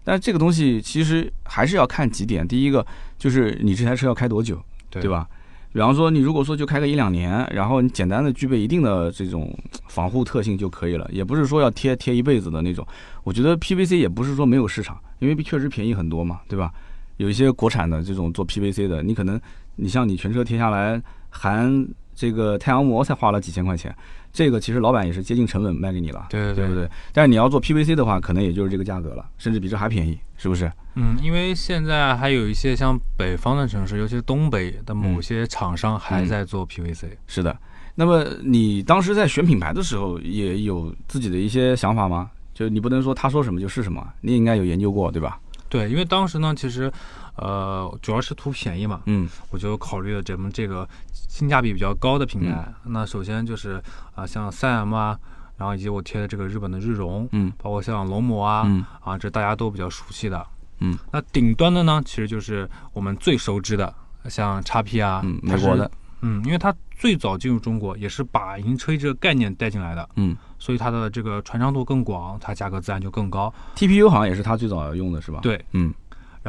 [0.10, 2.48] 但这个东西其实还是要看几点。
[2.48, 2.84] 第一个
[3.19, 5.28] 就是你这台车要开多久，对吧？
[5.72, 9.56] 比方说你如果说就开个一两年，然后你简单的具备一定的这种
[9.88, 12.84] 防护特性就可以了，也不是说要贴贴一辈子的那种。
[13.24, 16.74] 我觉得 PVC 也不是说没有市场，因为确实便宜很多嘛，对吧？
[17.17, 19.39] 有一些国产的这种做 PVC 的，你可能
[19.76, 23.95] 你像你全车贴下来含这个太阳膜才花了几千块钱。
[24.32, 26.89] 这个其实老板也是接近成本卖给你了，对对不对？
[27.12, 30.72] 但是你要做 PVC 的话，可能也就是这个价格了，甚至比这还便宜，是不是？
[30.96, 37.08] 嗯，因为现在还有一些像北方的城市，尤其是东北的某些厂商还在做 PVC。
[37.28, 37.58] 是的。
[37.96, 42.30] 那么你当时在选品牌的时候，也有自己的一些想法吗？
[42.54, 45.39] 就你不能说他说什么就是什么，你应该有研究过，对吧？
[45.68, 46.92] 对，因为当时呢，其实。
[47.39, 52.71] 呃，主要是图便宜嘛，嗯，我就考虑了咱们这个性价比比较高的品牌。
[52.84, 53.82] 那首先就是
[54.13, 55.17] 啊，像三 M 啊，
[55.58, 60.45] 然后以及我贴的这个日本的日荣，嗯，包括像龙膜啊，嗯，啊，这大家都比较熟悉的，
[60.80, 60.97] 嗯。
[61.12, 63.93] 那顶端的呢，其实就是我们最熟知的，
[64.30, 65.89] 像叉 P 啊，美国的，
[66.21, 73.54] 嗯，因为它最早进入中国，也是把隐形车衣这个概念带进来的，嗯，所以它的这个传唱度更广，它价格自然就更高。
[73.75, 75.39] TPU 好像也是它最早用的是吧？
[75.41, 75.93] 对，嗯。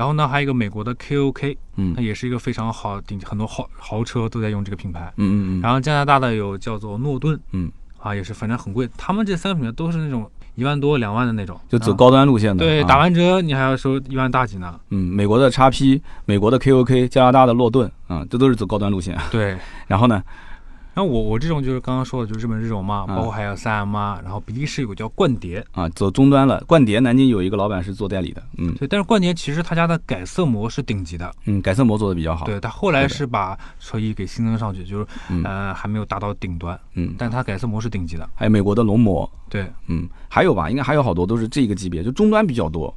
[0.01, 5.61] 然后呢，还有一个美国的 KOK，嗯，它也是一个非常好，顶很多豪豪车都在用这个品牌，嗯嗯嗯。
[5.61, 8.89] 然后加拿大的有叫做诺顿，嗯，啊，也是反正很贵。
[8.97, 12.65] 他们这三个品牌都是那种一万多、两万的那种，就走高端路线的。
[12.65, 14.81] 对，打完折你还要收一万大几呢。
[14.89, 19.19] 嗯，美国的叉 P，美国的 KOK，加拿大的诺顿，啊，这都是走高端路线。
[19.31, 20.23] 对， 然后呢？
[20.93, 26.63] 然后我我这种就是刚刚说的，就是日本日荣嘛，包括还有三 M 啊，然后比利时有个叫冠蝶啊，走终端了。
[26.67, 28.89] 冠蝶南京有一个老板是做代理的，嗯，对。
[28.89, 32.45] 但是冠蝶其实他家的改色膜是顶级的，嗯，改色膜做的比较好。
[32.45, 35.07] 对他后来是把车衣给新增上去，就是
[35.45, 38.29] 呃还没有达到顶端，嗯，但他改色膜是顶级的。
[38.35, 42.93] 还有美国的龙膜，对，嗯，还有吧，应该还有好多都是这个级别，就终端比较多。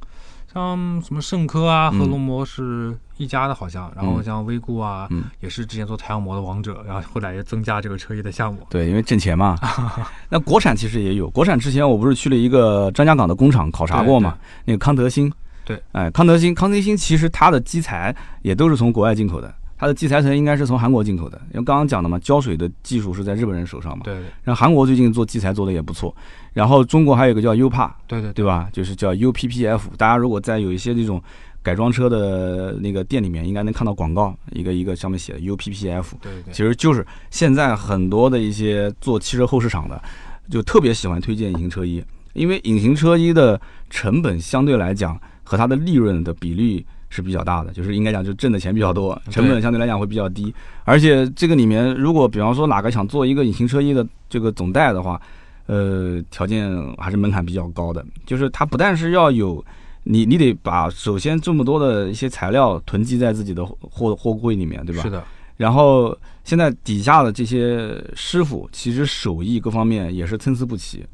[0.54, 5.08] 像什么圣科啊和龙膜是一家的，好像，然后像威固啊，
[5.40, 8.60] 也是之前做太阳膜的王者，然后后来也增加这个车衣的项目。
[8.70, 9.58] 对，因为挣钱嘛。
[10.30, 14.38] 那国产其实也有，国产之前我不是去了一个张家港的工厂考察过嘛？
[14.64, 15.32] 那个康德新。
[15.64, 24.04] 对，哎，康德新，康德新其实它的基材也都是从国外进口的，它的基材层应该是从韩国进口的，因为刚刚讲的嘛，胶水的技术是在日本人手上嘛。
[24.04, 24.14] 对。
[24.42, 26.14] 然后韩国最近做基材做的也不错，
[26.52, 28.68] 然后中国还有一个叫 U 帕，对对对吧？
[28.72, 29.80] 就是叫 UPPF。
[29.98, 31.20] 大家如果在有一些这种
[31.62, 36.04] 改装车的那个店里面，应该能看到广告，一个一个上面写的 UPPF。
[36.20, 36.52] 对对。
[36.52, 40.00] 其实就是现在很多的一些做汽车后市场的，
[40.48, 42.02] 就特别喜欢推荐隐形车衣，
[42.34, 43.60] 因为隐形车衣的
[43.90, 46.86] 成本相对来讲和它的利润的比例。
[47.14, 50.52] 是比较大的，就是应该讲，就挣的钱比较多，成本相对来讲会比较低。
[50.84, 55.20] 而且这个里面，如果比方说哪个想做一个隐形车衣的这个总代的话，
[55.66, 58.04] 呃，条件还是门槛比较高的。
[58.26, 59.64] 就是它不但是要有
[60.02, 65.02] 你，你得把首先这么多的一些材料囤积在自己的货货柜里面，对吧？
[65.02, 65.22] 是的。
[65.56, 71.06] 然后现在底下的这些师傅，其实手艺各方面也是参差不齐。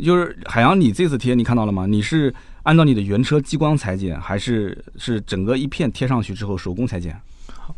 [0.00, 1.86] 就是海洋，你这次贴你看到了吗？
[1.86, 2.34] 你是。
[2.64, 7.18] 按照你的原车激光裁剪，还是是整个一片贴上去之后手工裁剪？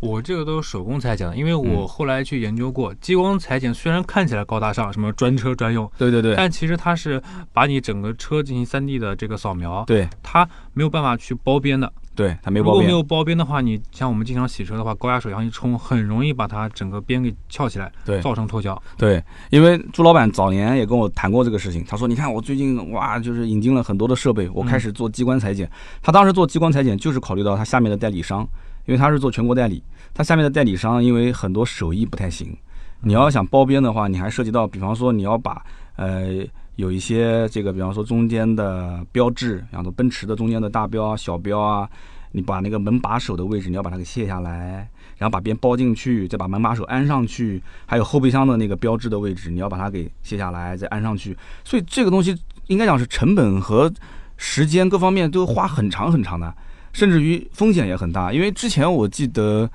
[0.00, 11.90] 我这个都是手工裁剪的，因为我后来去研究过，激光裁剪虽然看起来高大上，什么专车专用，对对对，但其实它是把你整个车进行 3D 的这个扫描，对，它没有办法去包边的。
[12.14, 18.80] 对，它没包边如果没有包边的话，你像我们经常洗车的话，高压水枪一冲，很容易把它整个边给翘起来，对，造成脱胶。
[18.98, 25.70] 对，因为朱老板早年也跟我谈过这个事情，他说：“你看我最近哇，就是引进了很多的设备，我开始做激光裁剪。
[26.02, 28.46] 他当时做激光裁剪就是考虑到他下面的代理商，
[28.84, 32.54] 因为他是做全国代理，他下面的代理商因为很多手艺不太行，
[33.00, 35.64] 你要想包边的话，你还涉及到，比方说你要把
[35.96, 36.44] 呃。”
[36.76, 41.88] 有一些这个，比方说中间的标志，比方说奔驰的中间的大标啊、小标啊，
[42.32, 51.36] 你把那个门把手的位置，你要把它给卸下来，然后把边包进去，再把门把手安上去，还有后备箱的那个标志的位置，你要把它给卸下来，再安上去。
[51.62, 52.34] 所以这个东西
[52.68, 53.92] 应该讲是成本和
[54.38, 56.52] 时间各方面都花很长很长的，
[56.94, 58.32] 甚至于风险也很大。
[58.32, 59.70] 因为之前我记得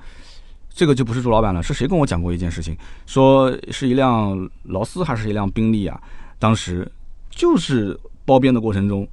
[0.68, 6.00] 这个就不是朱老板了，是谁跟我讲过一件事情，说是一辆劳斯还是一辆宾利啊？
[6.38, 6.90] 当时
[7.30, 9.06] 就是包边的过程中，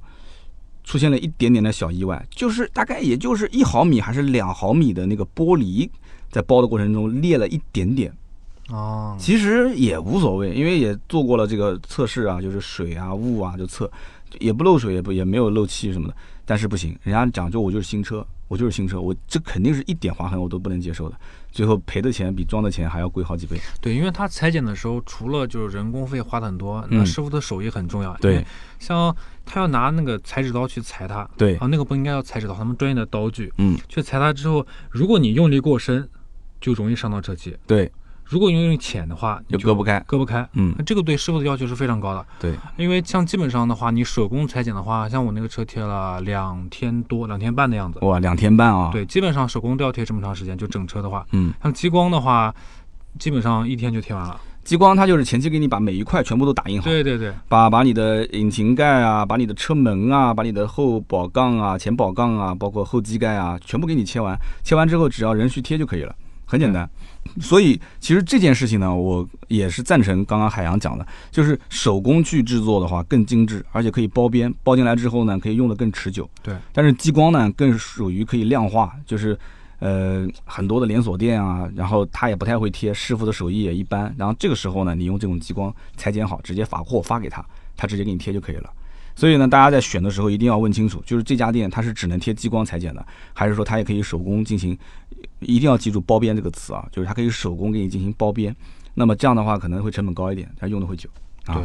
[0.84, 5.88] 出现了一点点的小意外，就是大概也就是一毫米还是两毫米的那个玻璃，
[6.30, 8.12] 在包的过程中裂了一点点。
[8.68, 13.90] 哦，其实也无所谓，因为也做过了这个测试啊，就是水啊、雾啊就测，
[14.40, 16.14] 也不漏水，也不也没有漏气什么的。
[16.44, 21.16] 但是不行，人家讲究我就是新车，我就是新车，我这肯定是一点划痕我都不能接受的。
[21.50, 23.58] 最后赔的钱比装的钱还要贵好几倍。
[23.80, 28.14] 对，因为他裁剪的时候，除了就是人工费花的很多，那师傅的手艺很重要。
[28.18, 28.44] 对，
[28.78, 36.08] 像他要拿那个裁纸刀去裁它，对啊，那个不应该要裁纸刀，他们专业的刀具，嗯，去裁它之后，如果你用力过深，
[36.60, 37.56] 就容易伤到车漆。
[37.66, 37.90] 对。
[38.28, 40.46] 如果用用浅的话，就割不开，割不开。
[40.54, 42.26] 嗯，这个对师傅的要求是非常高的。
[42.40, 48.00] 对，因为像基本上的话，你手工裁剪的话，像我那个车贴了两天多、两天半的样子。
[48.02, 48.90] 哇，两天半啊！
[48.92, 51.24] 对，基本上手工都要贴这么长时间，就整车的话。
[51.30, 52.52] 嗯，像激光的话，
[53.18, 54.40] 基本上一天就贴完了。
[54.64, 56.84] 激光它就是前期给你把每一块全部都打印好。
[56.90, 57.32] 对对对。
[57.48, 64.36] 把把你的引擎盖啊，把你的车门啊，把你的后保杠啊、前保杠啊，包括后机盖啊，全部给你切完。
[64.64, 66.12] 切完之后，只要人去贴就可以了。
[66.46, 66.88] 很简单，
[67.40, 76.30] 所以其实这件事情呢，我也是赞成刚刚海洋讲的，就是手工去制作的话更精致，而且可以包边，包进来之后呢，可以用的更持久。
[76.42, 79.36] 对，但是激光呢，更属于可以量化，就是
[79.80, 87.44] 呃很多的连锁店啊，然后他也不太会贴，师傅的手艺也一般，然后这个时候呢，你用这种激光裁剪好，直接发货发给他，
[87.76, 88.70] 他直接给你贴就可以了。
[89.16, 94.78] 所以呢，大家在选的时候一定要问清楚，就是这家店它是只能贴激光裁剪的，还是说它也可以手工进行？
[95.40, 98.54] 一定要记住“包边”这个词啊，就是它可以手工给你进行包边。
[98.94, 101.08] 那么这样的话可能会成本高一点，它用的会久
[101.46, 101.62] 啊。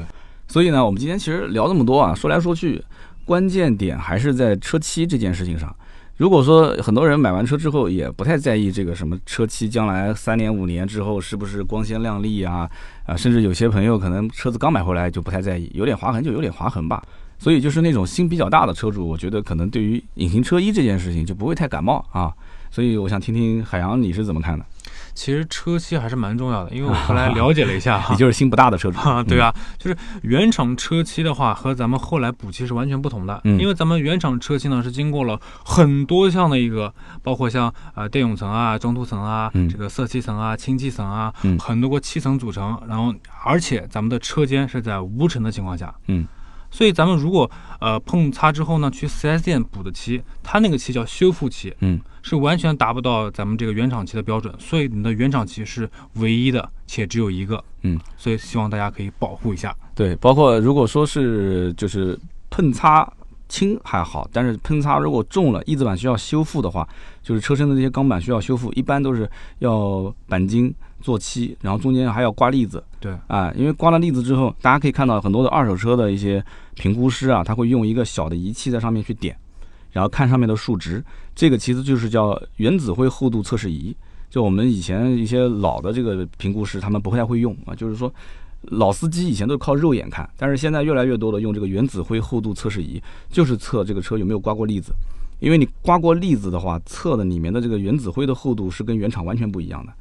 [0.47, 2.83] 所以呢，我们今天其实聊这么多啊，说来说去，
[3.25, 5.73] 关键点还是在车漆这件事情上。
[6.17, 12.69] 如果说很多人买完车之后也不太在意这个什么车漆，将来三年五年之后是不是光鲜亮丽啊？
[13.05, 17.01] 啊，甚至有些朋友可能车子刚买回来就不太在意，有点划痕就有点划痕吧。
[17.41, 22.31] 所以就是那种心比较大的车主，我觉得可能对于隐形车衣这件事情就不会太感冒啊。
[22.69, 24.63] 所以我想听听海洋你是怎么看的？
[25.15, 28.99] 其实车漆还是蛮重要的，因为我后来了解了一下， 你就是心不大的车主。
[29.01, 43.11] 啊，对啊，就是原厂车漆的话和咱们后来补漆是完全不同的，因为咱们原厂车漆呢是经过了很多项的一个，包括像呃电泳层啊、中涂层啊、这个色漆层啊、清漆层啊，很多个漆层组成，然后
[43.43, 46.25] 而且咱们的车间是在无尘的情况下，嗯。
[46.71, 54.53] 所以咱们如果呃碰擦之后呢，去 4S 店补的漆，它那个漆叫修复漆，嗯，是完全达不到咱们这个原厂漆的标准。
[54.57, 59.75] 所以你的原厂漆是唯一的，且只有一个，嗯，所以希望大家可以保护一下。
[59.93, 62.17] 对，包括如果说是就是
[62.49, 63.11] 碰擦
[63.51, 66.87] 轻还好，但是喷擦如果重了，翼子板需要修复的话，
[67.21, 72.81] 就是车身的这些钢板需要修复，一般都是要钣金做漆，然后中间还要刮腻子。
[73.01, 76.41] 对啊，因为刮了腻子之后，大家可以看到很多的二手车的一些
[76.75, 79.35] 评估师啊，他会用一个小的仪器在上面去点，
[79.91, 81.03] 然后看上面的数值，
[81.35, 83.93] 这个其实就是叫原子灰厚度测试仪。
[84.29, 88.11] 就我们以前一些老的这个评估师，他们不太会用啊，就是说。
[88.63, 94.93] 老司机以前都是靠肉眼看，但是现在越来越多的用这个原子灰厚度测试仪，就是测这个车有没有刮过腻子。
[95.39, 99.91] 因为你刮过腻子的话，测的里面的这个原子灰的厚度是跟原厂完全不一样的。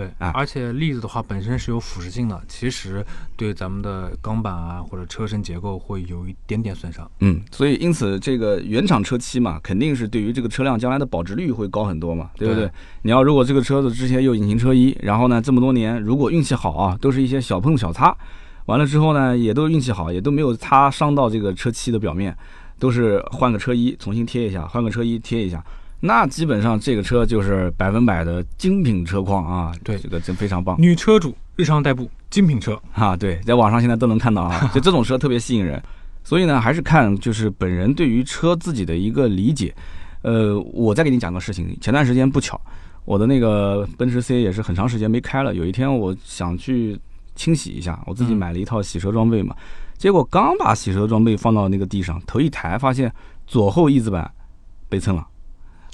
[0.00, 3.04] 对啊，而且粒子的话本身是有腐蚀性的，其实
[3.36, 7.06] 对咱们的钢板啊或者车身结构会有一点点损伤。
[7.18, 12.70] 嗯，所以因此这个原厂车漆嘛，肯定是对于这个车辆将来的保值率会高很多嘛，对不对？
[13.02, 18.16] 你要如果这个车子之前有隐形车衣，然后呢这么多年如果运气好啊，都是一些小碰小擦，
[18.64, 22.34] 完了之后呢也都运气好，也都没有擦伤到这个车漆的表面，
[22.78, 25.62] 都是换个车衣重新贴一下，换个车衣贴一下。
[26.00, 29.72] 那基本上这个车就是百分百的精品车况啊！
[29.84, 30.74] 对，这个真非常棒。
[30.80, 33.14] 女车主日常代步，精品车啊！
[33.14, 35.82] 对，在网上现在都能看到啊， 就这种车特别吸引人。
[36.24, 39.74] 所以呢，还是看就是本人对于车自己的一个理解。
[40.22, 42.58] 呃，我再给你讲个事情，前段时间不巧，
[43.04, 45.54] 我的那个奔驰 C 也是很长时间没开了。
[45.54, 46.98] 有一天我想去
[47.34, 49.54] 清洗一下，我自己买了一套洗车装备嘛，
[49.98, 53.12] 结果刚把洗车装备放到那个地上，头一抬发现
[53.46, 54.30] 左后翼子板
[54.88, 55.26] 被蹭了。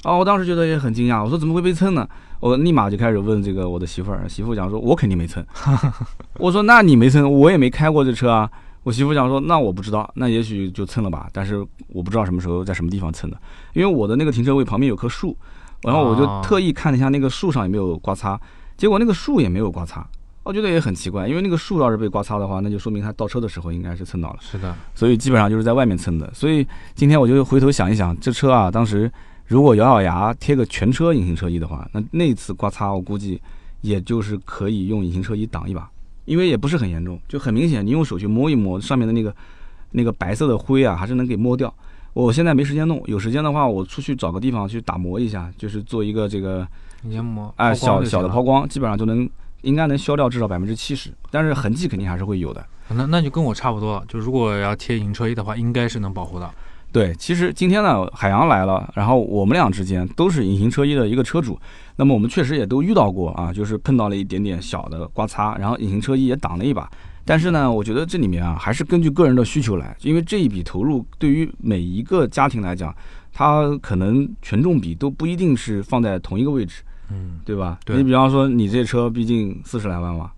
[0.07, 2.07] 哦，我当时觉得也很惊讶，我说怎么会被蹭呢？
[2.39, 5.45] 我立马就开始问这个我的媳妇儿，媳妇讲说，我肯定没蹭。
[6.39, 8.49] 我说那你没蹭，我也没开过这车啊。
[8.83, 11.57] 我媳妇讲说，那我不知道，那也许就蹭了吧，但是
[11.89, 13.37] 我不知道什么时候在什么地方蹭的，
[13.73, 15.35] 因为我的那个停车位旁边有棵树，
[15.81, 18.39] 然后我就特意看了一下那个树上有没有刮擦，
[18.77, 20.07] 结果那个树也没有刮擦，
[20.43, 24.37] 我觉得也很奇怪，因为那个树要是被刮擦的话，那就说明他倒车的时候应该是蹭到了。
[24.39, 26.33] 是的，所以基本上就是在外面蹭的。
[26.33, 26.65] 所以
[26.95, 29.11] 今天我就回头想一想，这车啊，当时。
[29.47, 33.41] 如果咬咬牙贴个全车隐形车衣的话，那那次刮擦我估计
[33.81, 35.89] 也就是可以用隐形车衣挡一把，
[36.25, 39.33] 因为也不是很严重，就很明显，你用手去摸一摸上面的那个
[39.91, 41.73] 那个白色的灰啊，还是能给摸掉。
[42.13, 46.67] 我现在没时间弄，有时间的话我出去找个地方去打磨一下，就是做一个这个
[47.03, 49.29] 研磨，哎，小小的抛光，基本上就能
[49.61, 52.65] 应该能消掉至少百分之七十，但是痕迹肯定还是会有的。
[52.89, 56.49] 那那就跟我差不多了，就如果要贴隐形车衣的话，应该是能保护的。
[56.97, 61.59] 对，其实今天呢，海洋来了，然后我们俩之间都是隐形车衣的一个车主，
[61.97, 66.89] 那么我们确实也都遇到过啊，就是碰到了一点点小的刮擦，然后隐形车衣也挡了一把。
[67.23, 72.91] 但是呢，我觉得这里面啊，还是根据个人的需求来，因为这一笔投入对于每一个家庭来讲，
[73.31, 76.81] 它可能权重比都不一定是放在同一个位置，
[77.11, 77.77] 嗯，对吧？
[77.85, 80.31] 对你比方说，你这车毕竟四十来万嘛，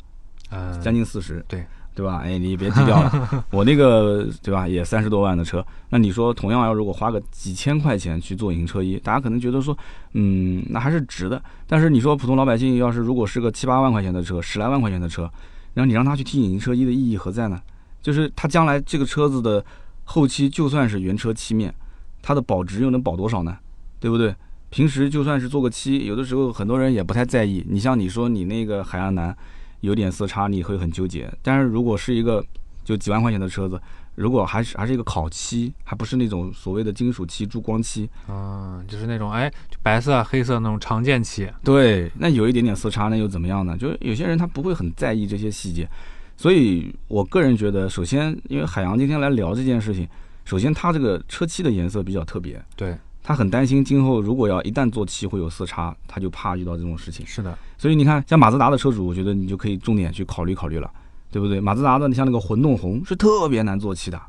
[0.50, 1.63] 呃，将近四十，对。
[1.99, 2.21] 对吧？
[2.23, 5.65] 哎，你别低调了， 我那个对吧，也三十多万的车。
[5.89, 9.77] 那你说，同样要如果花个几千块钱去做隐形车衣，大家可能觉得说，
[10.13, 11.41] 嗯，那还是值的。
[11.67, 15.23] 但是你说普通老百姓要是如果是个七八万块钱的车，十来万块钱的车，
[15.73, 17.62] 然后你让他去贴隐形车衣的意义何在呢？
[18.01, 19.62] 就是他将来这个车子的
[20.05, 21.73] 后期就算是原车漆面，
[22.21, 23.57] 它的保值又能保多少呢？
[23.99, 24.33] 对不对？
[24.69, 27.65] 平时就算是做个漆，有的时候很多人也不太在意。
[27.67, 29.35] 你像你说你那个海洋蓝。
[29.82, 31.32] 有点色差，你会很纠结。
[31.42, 32.44] 但是如果是一个
[32.84, 33.80] 就几万块钱的车子，
[34.15, 41.50] 如果还是还是一个烤漆，还不是那种所谓的金属漆、珠光漆，啊，就是那种哎，白色、黑色那种常见漆。
[41.63, 43.78] 对，那有一点点色差，那又怎么样呢？
[43.78, 45.88] 就是有些人他不会很在意这些细节。
[46.36, 50.08] 所以我个人觉得，首先，因为海洋今天来聊这件事情，
[50.46, 52.62] 首先它这个车漆的颜色比较特别。
[52.76, 52.98] 对。
[53.30, 57.24] 他很担心今后如果要一旦做漆会有色差，他就怕遇到这种事情。
[57.28, 60.89] 是的，所以你看，像马自达的车主，我觉得你就可以重点去考虑考虑了，
[61.30, 61.60] 对不对？
[61.60, 64.20] 马自达的，你像那个混动红是特别难做漆的。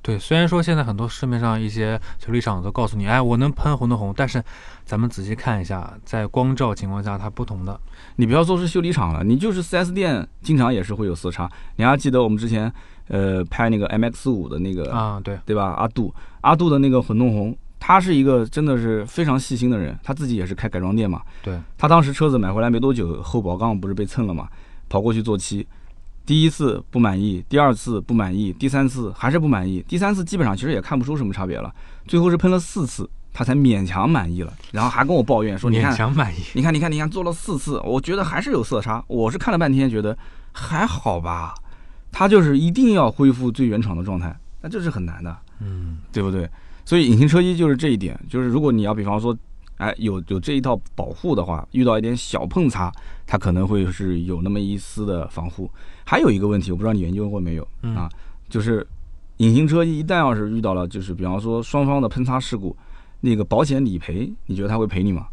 [0.00, 4.40] 对，虽然说现在很多市面上一些修理厂都告诉你，哎，我能喷混动红，但是
[4.84, 7.76] 咱们仔细看一下，在光照情况下它不同的。
[8.14, 11.50] 你不要说是修理厂了，你就是 4S 店，经常也是会有色差。
[11.74, 12.72] 你还记得我们之前
[13.08, 15.72] 呃拍那个 MX 五的那个啊，对对吧？
[15.72, 17.58] 阿杜阿杜的那个混动红。
[17.86, 21.22] 他是一个真的是非常细心的人，他自己也是开改装店嘛。
[21.40, 24.48] 对，他当时车子买回来没多久，后保杠不是被蹭了嘛，
[24.88, 25.64] 跑过去做漆，
[26.24, 31.72] 第一次不满意，第二次不满意，第三次还是不满意，第三次基本上其实也看不出什么差别了，
[32.08, 40.18] 最后是喷了四次，他才勉强满意了，然后还跟我抱怨说：“你看，勉强满意，你看，你看，你看，做了四次，我觉得还是有色差。”我是看了半天，觉得
[40.50, 41.54] 还好吧。
[42.10, 46.50] 他就是一定要恢复最原厂的状态，那这是很难的，嗯，对不对？
[46.86, 49.36] 所以隐形车衣就是这一点，就是如果你要比方说，
[49.76, 52.90] 哎，有有这一套保护的话，遇到一点小碰擦，
[53.26, 55.70] 它可能会是有那么一丝的防护。
[56.04, 58.08] 还有一个问题，我不知道你研究过没有啊？
[58.48, 58.86] 就是
[59.38, 62.74] 隐形车衣一旦要是遇到了，就是比方说双方的喷擦事故，
[63.20, 65.26] 那个保险理赔，你觉得他会赔你吗？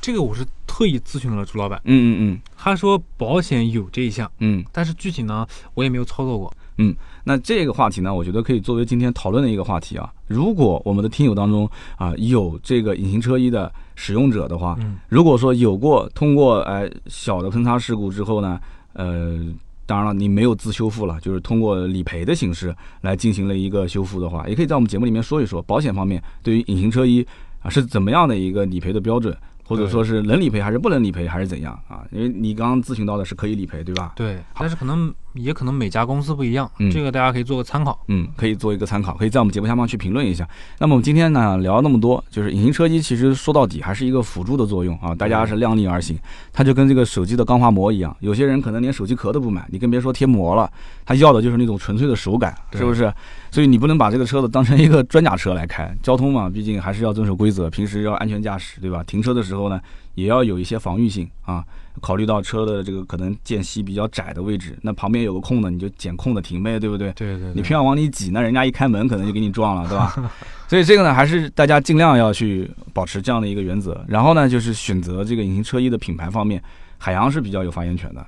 [0.00, 10.12] 这个我是特意咨询了朱老板，嗯嗯嗯，他说保险有这一项，嗯，但是具体呢，我也没有操作过，嗯，那这个话题呢，我觉得可以作为今天讨论的一个话题啊。
[10.26, 18.60] 如果我们的听友当中啊有这个隐形车衣的使用者的话，嗯，如果说有过通过哎小的喷擦事故之后呢，
[18.94, 19.38] 呃，
[19.86, 27.26] 当然了，你没有自修复了，就是通过理赔的形式来进行了一个修复的话，也可以在我们节目里面说一说保险方面对于隐形车衣
[27.62, 29.36] 啊是怎么样的一个理赔的标准。
[29.68, 32.06] 或者说是能理赔还是不能理赔还是怎样啊？
[32.12, 34.12] 因为你刚刚咨询到的是可以理赔，对吧？
[34.14, 37.98] 对，但是可能也可能每家公司不一样，这个大家可以做个参考。
[38.08, 40.48] 嗯，可以做一个参考，可以在我们节目下方去评论一下。
[40.78, 45.14] 那么我们今天呢聊那么多，就是隐形车衣，其实说到底还是一个辅助的作用啊。
[45.14, 46.18] 大家是量力而行，
[46.52, 50.70] 它就跟这个手机的钢化膜一样，有些人可能连手机壳都不买，你更别说贴膜了，
[51.04, 53.12] 他要的就是那种纯粹的手感，是不是？
[53.50, 59.02] 所以你不能把这个车子当成一个装甲车来开，交通嘛，毕竟还是要遵守规则，平时要安全驾驶，对吧？
[59.04, 59.80] 停车的时候呢。
[60.16, 61.64] 也要有一些防御性啊，
[62.00, 67.12] 考虑到车的这个可能间隙比较窄的位置，那旁边有个空的，你就捡空的停呗，对不对？
[67.12, 67.52] 对对。
[67.54, 70.32] 你偏要往里挤，那人家一开门可能就给你撞了，对吧？
[70.66, 74.04] 所以这个呢，还是大家尽量要去保持这样的一个原则。
[74.08, 76.60] 然后呢，就是选择这个隐形车衣的品牌方面，
[76.98, 78.26] 海洋是比较有发言权的。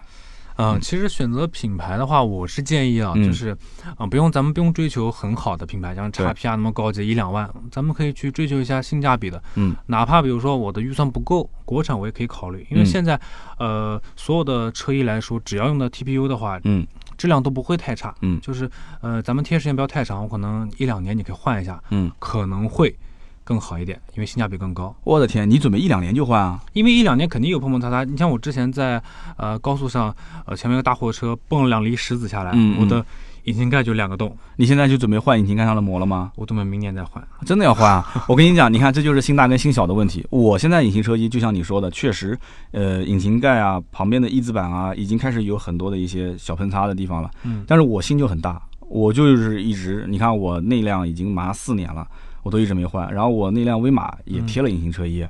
[0.59, 3.57] 嗯，其实选择品牌的话，我是建议啊，就是，
[3.97, 9.41] 啊，不用咱们不用追求很好的品牌，像叉 P 啊那么高级一两万，咱们可以去追求一下性价比的。
[9.55, 13.19] 嗯，哪怕比如说我的预算不够，国产我也可以考虑，因为现在，
[13.59, 16.85] 呃，所有的车衣来说，只要用的 TPU 的话，嗯，
[17.17, 18.13] 质量都不会太差。
[18.23, 18.69] 嗯，就是，
[19.01, 21.81] 呃，咱们贴时间不要太长，我可能一两年你可以换一下。
[21.91, 22.97] 嗯，可能会。
[23.49, 24.95] 更好一点，因为性价比更高。
[25.05, 26.61] 我的天，你准备一两年就换啊？
[26.75, 28.05] 因为一两年肯定有碰碰擦擦。
[28.05, 29.03] 你像我之前在
[29.39, 33.03] 呃高速上，呃前面一个大货车蹦了两粒石子下来，我的
[33.45, 34.37] 引擎盖就两个洞。
[34.57, 36.31] 你现在就准备换引擎盖上的膜了吗？
[36.37, 37.27] 我准备明年再换。
[37.47, 38.05] 真的要换啊？
[38.29, 40.27] 我跟你讲，你看这就是心大跟心小的问题。
[40.29, 42.39] 我现在隐形车衣就像你说的，确实，
[42.73, 47.31] 呃，引擎盖啊旁边的翼子板啊已经开始有很多的一些小喷擦的地方了。
[47.45, 47.65] 嗯。
[47.67, 52.07] 但是我心就很大，我就是一直，你看我那辆已经马上四年了。
[52.43, 55.27] 我都一直没换，然后我那辆威马也贴了隐形车衣，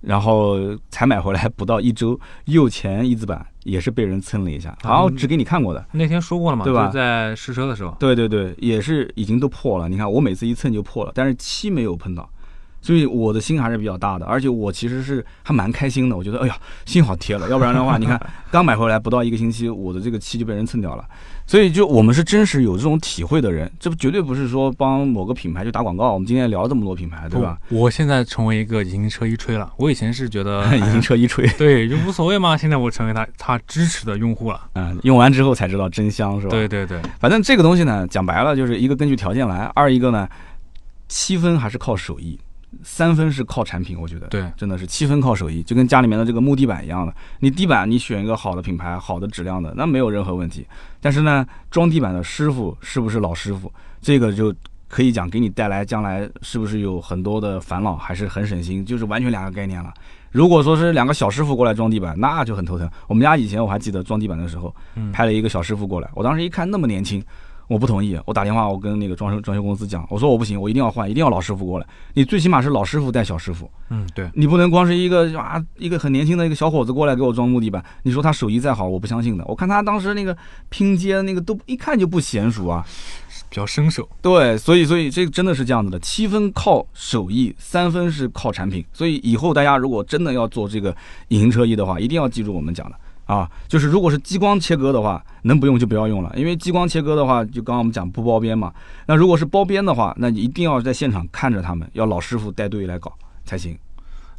[0.00, 0.58] 然后
[0.90, 5.84] 才买回来不到一周，右前翼子板也是被人蹭了一下，好像只给你看过的。
[5.92, 6.88] 那天说过了嘛，对吧？
[6.88, 7.94] 在试车的时候。
[8.00, 9.88] 对对对，也是已经都破了。
[9.88, 12.28] 你看我每次一蹭就破了，但是漆没有碰到，
[12.80, 14.26] 所以我的心还是比较大的。
[14.26, 16.56] 而且我其实是还蛮开心的，我觉得哎呀，
[16.86, 18.20] 幸好贴了， 要不然的话，你看
[18.50, 21.04] 刚买回来不到一个星期，我的这个漆就被人蹭掉了。
[21.46, 26.12] 所以，就我们是真实有这种体会的人，这不绝对不是说帮某个品牌去打广告。
[26.12, 27.58] 我们今天聊了这么多品牌，对吧？
[27.70, 29.68] 我现在成为一个隐形车衣吹了。
[29.76, 32.56] 我以前是觉得隐形车衣吹， 对，就无所谓嘛。
[32.56, 34.60] 现在我成为他他支持的用户了。
[34.74, 36.50] 嗯， 用完之后才知道真香，是吧？
[36.50, 37.00] 对对对。
[37.18, 40.28] 反正这个东西呢，讲白了就是一个根据条件来，二一个呢，
[41.08, 42.38] 七分还是靠手艺。
[42.82, 47.12] 三分是靠产品，我觉得对，真的是七分靠手艺，就跟家里面的这个木地板一样的。
[47.40, 50.66] 你地板你选一个好的品牌、好的质量的，那没有任何问题。
[51.00, 54.54] 但是呢，装地板的师傅是不是老师傅，这个就
[54.88, 59.92] 可以讲给你带来将来是不是有很多的烦恼，还是很省心，就是完全两个概念了。
[60.30, 62.88] 如果说是两个小师傅过来装地板，那就很头疼。
[63.08, 64.72] 我们家以前我还记得装地板的时候，
[65.12, 67.20] 派了一个小师傅过来，我当时一看那么年轻。
[67.70, 71.86] 我不同意，我打电话，我跟那个装修装修公司讲，我说我不行，我一定要换，一定要老师傅过来。
[72.14, 77.80] 你最起码是老师傅带小师傅，嗯，对，你不能光是一个啊，一个很年轻的一个小伙子过来给我装木地板。
[78.02, 79.44] 你说他手艺再好，我不相信的。
[79.46, 80.36] 我看他当时那个
[80.68, 82.84] 拼接那个都一看就不娴熟啊，
[83.48, 84.08] 比较生手。
[84.20, 88.84] 对，所以所以这个真的是这样子的，七分靠手艺，三分是靠产品。
[88.92, 90.90] 所以以后大家如果真的要做这个
[91.28, 92.96] 隐形车衣的话，一定要记住我们讲的。
[93.30, 98.72] 啊，就是如果是激光切割的话，能不用就不要用了，因为激光切割的话，就刚刚我们讲不包边嘛。
[99.06, 103.12] 那如果是包边的话，那你一定要在现场看着他们，要老师傅带队来搞
[103.44, 103.78] 才行。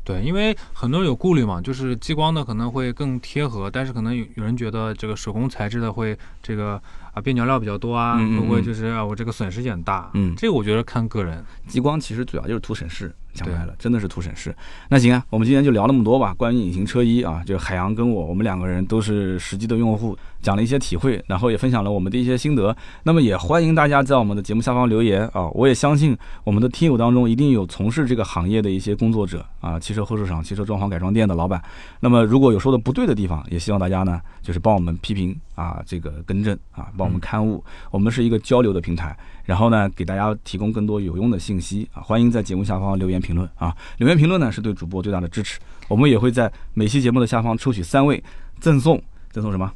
[0.03, 6.81] 对，因为很多人有顾虑嘛，就是激光的可能会更贴合，但是可能有有人觉得这个手工材质的会这个。
[7.13, 10.09] 啊，边角料比较多啊，会不会就是啊，我这个损失也很大？
[10.13, 11.43] 嗯，这个我觉得看个人。
[11.67, 14.55] 激光其实主要就是图省事，讲白了，真的是图省事。
[14.89, 16.33] 那行啊，我们今天就聊那么多吧。
[16.33, 22.75] 关于隐形车衣啊，就是海洋跟我，我们两个人都是实际的用户，讲了一些体会，然后也分享了我们的一些心得。
[23.03, 31.61] 那么也欢迎大家在我们的节目下方留言啊，我也相信我们的听友当中一定有从事这个行业的一些工作者啊，汽车后市场、汽车装潢改装店的老板。
[31.99, 37.63] 那么如果有说的不对的地方，也希望大家呢，就是帮我们批评啊，这个更正啊，帮我们刊物。
[37.89, 39.15] 我们是一个交流的平台，
[39.45, 42.01] 然后呢，给大家提供更多有用的信息啊！
[42.01, 43.75] 欢迎在节目下方留言评论啊！
[43.97, 45.59] 留言评论呢是对主播最大的支持。
[45.87, 48.23] 我们也会在每期节目的下方抽取三位
[48.59, 49.71] 赠送赠送什么？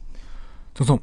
[0.75, 0.99] 赠送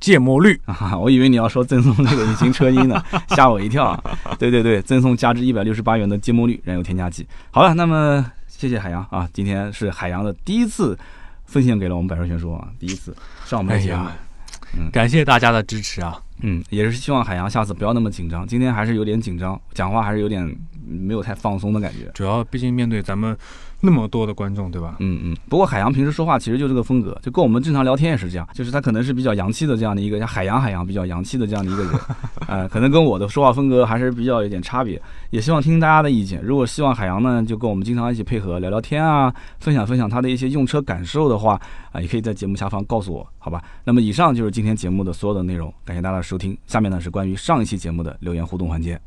[0.00, 0.98] 芥末绿啊！
[0.98, 3.00] 我以为你要说赠送这个隐形车衣呢，
[3.36, 3.84] 吓我一跳。
[3.84, 4.04] 啊
[4.36, 7.24] 对对对，赠送价值一百六十八元的芥末绿燃油添加剂。
[7.52, 10.98] 好了，那么谢谢海洋啊，今天是海洋的第一次
[11.46, 13.16] 奉献给了我们百说全说啊，第一次
[13.46, 14.04] 上我们的节目。
[14.76, 16.20] 嗯，感谢大家的支持啊。
[16.40, 20.44] 嗯，也是希望海洋下次不要那么紧张，今天还是有点紧张，讲话还是有点
[20.84, 22.10] 没有太放松的感觉。
[22.12, 23.38] 主要毕竟面对咱们。
[23.84, 24.94] 那么多的观众，对吧？
[25.00, 25.36] 嗯嗯。
[25.48, 28.48] 不过海洋平时说话其实就这个风格，就跟我们正常聊天也是这样。
[28.54, 31.92] 就是他可能是比较洋气的这样的一个，像海洋海洋比较洋气的这样的一个人，
[32.46, 35.02] 呃，可能跟我的说话风格还是比较有点差别。
[35.30, 36.40] 也希望听听大家的意见。
[36.42, 41.60] 如果希望海洋呢，就跟我们经常一起配合聊聊天啊，分享分享他的一些用车感受的话
[41.90, 43.62] 啊，也可以在节目下方告诉我，好吧？
[43.84, 46.56] 那么以上就是今天节目的所有的内容，感谢大家的收听。
[46.66, 49.00] 下面呢是关于上一期节目的留言互动环节。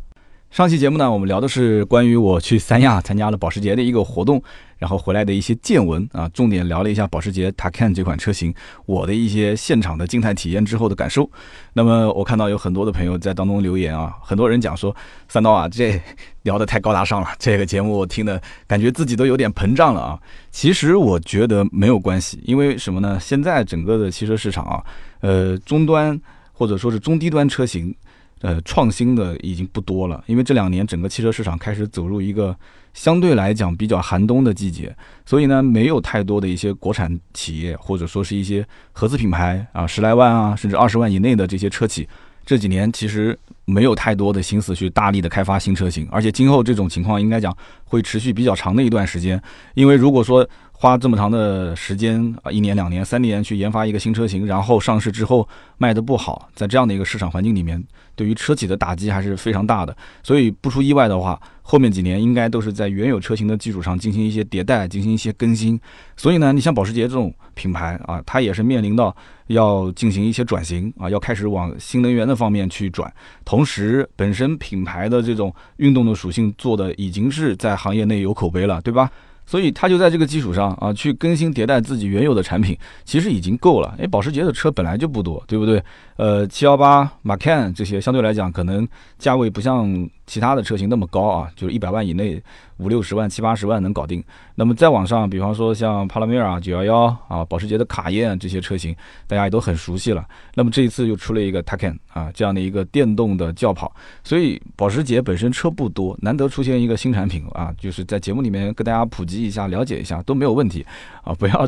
[0.51, 4.41] 上期节目呢，我们聊的是关于我去三亚参加了保时捷的一个活动，
[4.77, 8.53] 然后回来的一些见闻啊，重点聊了一下保时捷 Taycan 这款车型，
[8.85, 11.29] 我的一些现场的静态体验之后的感受。
[11.73, 14.95] 那么我看到有很多的朋友在当中留言啊，很多人讲说
[15.27, 16.01] 三刀啊，这
[16.43, 20.17] 聊得太高大上了，这个节目我听的感觉自己都有点膨胀了啊。
[20.51, 23.19] 其实我觉得没有关系，因为什么呢？
[23.19, 24.81] 现在整个的汽车市场啊，
[25.19, 26.17] 呃，终端
[26.53, 27.93] 或者说是中低端车型。
[28.41, 32.55] 呃，创新的已经不多了，因为这两年整个汽车市场开始走入一个
[32.93, 42.07] 相对来讲比较寒冬的季节，所以呢，没有太多的一些国产企业或者说是一些合资品牌啊，十来万啊，甚至二十万以内的这些车企，
[42.45, 47.55] 这几年其实没有太多的心思去大力的开发新车型，而且今后这种情况应该讲
[47.85, 49.41] 会持续比较长的一段时间，
[49.73, 50.47] 因为如果说。
[50.85, 57.83] 花这么长的时间啊，一年、两年、三年去研发一个新车型，然后上市之后卖的不好，在这样的一个市场环境里面，
[58.15, 59.97] 对于车企的打击还是非常大的。
[60.21, 65.81] 所以不出意外的话，后面几年应该都是在原有车型的基础上进行一些迭代、进行一些更新。
[66.15, 69.15] 所以呢，你像保时捷这种品牌啊，它也是面临到
[69.47, 73.11] 要进行一些转型啊，要开始往新能源的方面去转。
[73.43, 79.09] 同时，本身品牌的这种运动的属性做的已经是在行业内有口碑了，对吧？
[79.45, 83.93] 所以他就在这个基础上啊，去更新迭代自己原有的产品，其实已经够了。
[83.97, 85.83] 因为，保时捷的车本来就不多，对不对？
[86.17, 88.87] 呃，七幺八、Macan 这些相对来讲，可能
[89.17, 90.09] 价位不像。
[90.25, 92.41] 其他的车型那么高啊，就是一百万以内，
[92.77, 94.23] 五六十万、七八十万能搞定。
[94.55, 98.95] 那么再往上，比方说像帕拉梅尔啊、九幺幺啊，保时捷的卡宴这些车型，
[99.27, 100.25] 大家也都很熟悉了。
[100.53, 103.93] 那么这一次又出了一个 Taycan 啊，这样的一个电动的轿跑。
[104.23, 110.85] 所以保时捷本身车不多，难得出现一个新产品啊，就是在节目里面跟大家普及一下、了解一下都没有问题
[111.23, 111.67] 啊，不要。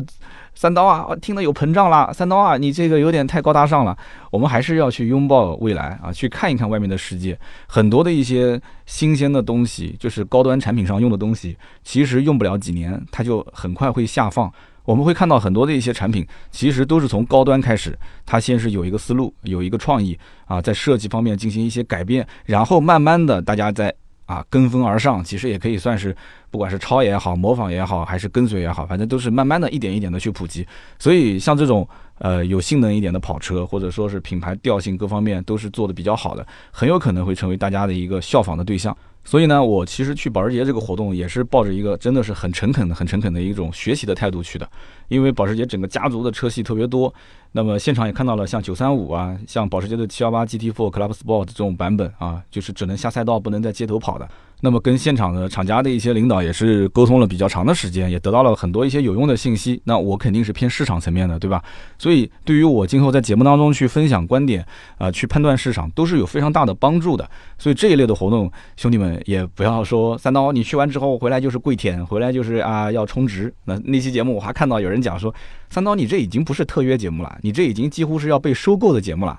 [0.58, 2.12] 三刀啊，听得有膨胀了。
[2.12, 3.96] 三刀啊，你这个有点太高大上了。
[4.32, 7.38] 我们还是要去拥抱未来啊，去看一看外面的世界。
[7.68, 14.52] 很多的一些新鲜的东西，就是高端产品上用的东西，其实用不了几年，它就很快会下放。
[14.84, 17.96] 我们会看到很多的一些产品，其实都是从高端开始，
[18.26, 23.94] 它先是有一个思路，有一个创意啊，在设计方面进行一些改变，然后慢慢的大家在。
[24.28, 26.14] 啊，跟风而上，其实也可以算是，
[26.50, 30.66] 不管是抄也好，模仿也好，还是跟随也好，反正都是慢慢的一点一点的去普及。
[30.98, 31.86] 所以像这种
[32.18, 38.96] 呃有性能一点的跑车，或者说是品牌调性各方面都是做的比较好的，很有可能会成为大家的一个效仿的对象。
[39.24, 44.66] 所以呢，我其实去保时捷这个活动也是抱着一个真的是很诚恳的、很诚恳的一种学习的态度去的，
[45.08, 47.12] 因为保时捷整个家族的车系特别多。
[47.52, 54.28] 那么现场也看到了像九三五啊，像保时捷的七幺八 GT4 Club Sport 这种版本啊，就是只能下赛道，不能在街头跑的。
[54.60, 59.80] 那么跟现场的厂家的一些领导也是沟通了比较长的时间，也得到了很多一些有用的信息。
[59.84, 61.62] 那我肯定是偏市场层面的，对吧？
[61.96, 64.66] 所以对于我今后在节目当中去分享观点
[64.98, 67.28] 啊，去判断市场都是有非常大的帮助的。
[67.56, 73.54] 所以这一类的活动，兄弟们也不要说三刀，你去完之后回来就是跪舔，回来就是啊要充值。
[73.64, 75.34] 那那期节目我还看到有人讲说，
[75.70, 79.38] 三刀你这已经不是特约节目了，你这已经几乎是要被收购的节目了。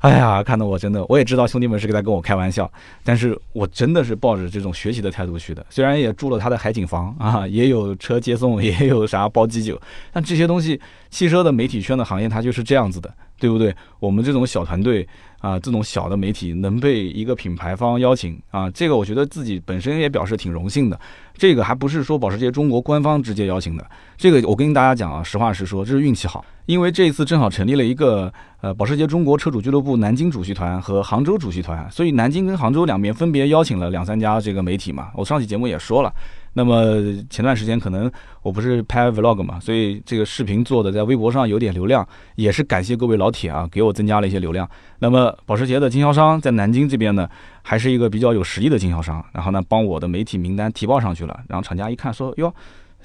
[0.00, 2.70] 哎呀，看得我真的，我也知道兄弟们是在跟我开玩笑，
[3.02, 5.64] 但是我真的是抱着这种学习的态度去的。
[5.70, 9.80] 虽然也住了他的海景房啊，也有车接送，也有啥包机酒，
[10.12, 10.78] 但这些东西，
[11.08, 13.74] 汽车的媒体圈的行业它就是这样子的，对不对？
[13.98, 15.08] 我们这种小团队
[15.44, 20.98] 啊，这种小的媒体能被一个品牌方邀请啊，这个我觉得自己本身也表示挺荣幸的。
[21.36, 23.84] 这个还不是说保时捷中国官方直接邀请的，
[24.16, 26.42] 这个我跟大家讲啊，实话实说，这是运气好。
[26.64, 28.32] 因为这一次正好成立了一个
[28.62, 35.10] 呃保时捷中国车主俱乐部南京主席团和杭州主席团，所以南京跟杭州两边分别邀请了两三家这个媒体嘛。
[35.14, 36.10] 我上期节目也说了，
[36.54, 36.96] 那么
[37.28, 38.10] 前段时间可能
[38.42, 44.68] 我不是拍 vlog 嘛，所以这个视频做的在微博上有点流量，也是感谢各位老铁啊，给我增加了一些流量。
[45.00, 47.28] 那么保时捷的经销商在南京这边呢，
[47.62, 52.54] 还是一个比较有实力的经销商，然后呢帮我的媒体名单提报上去了，然后厂家一看说哟，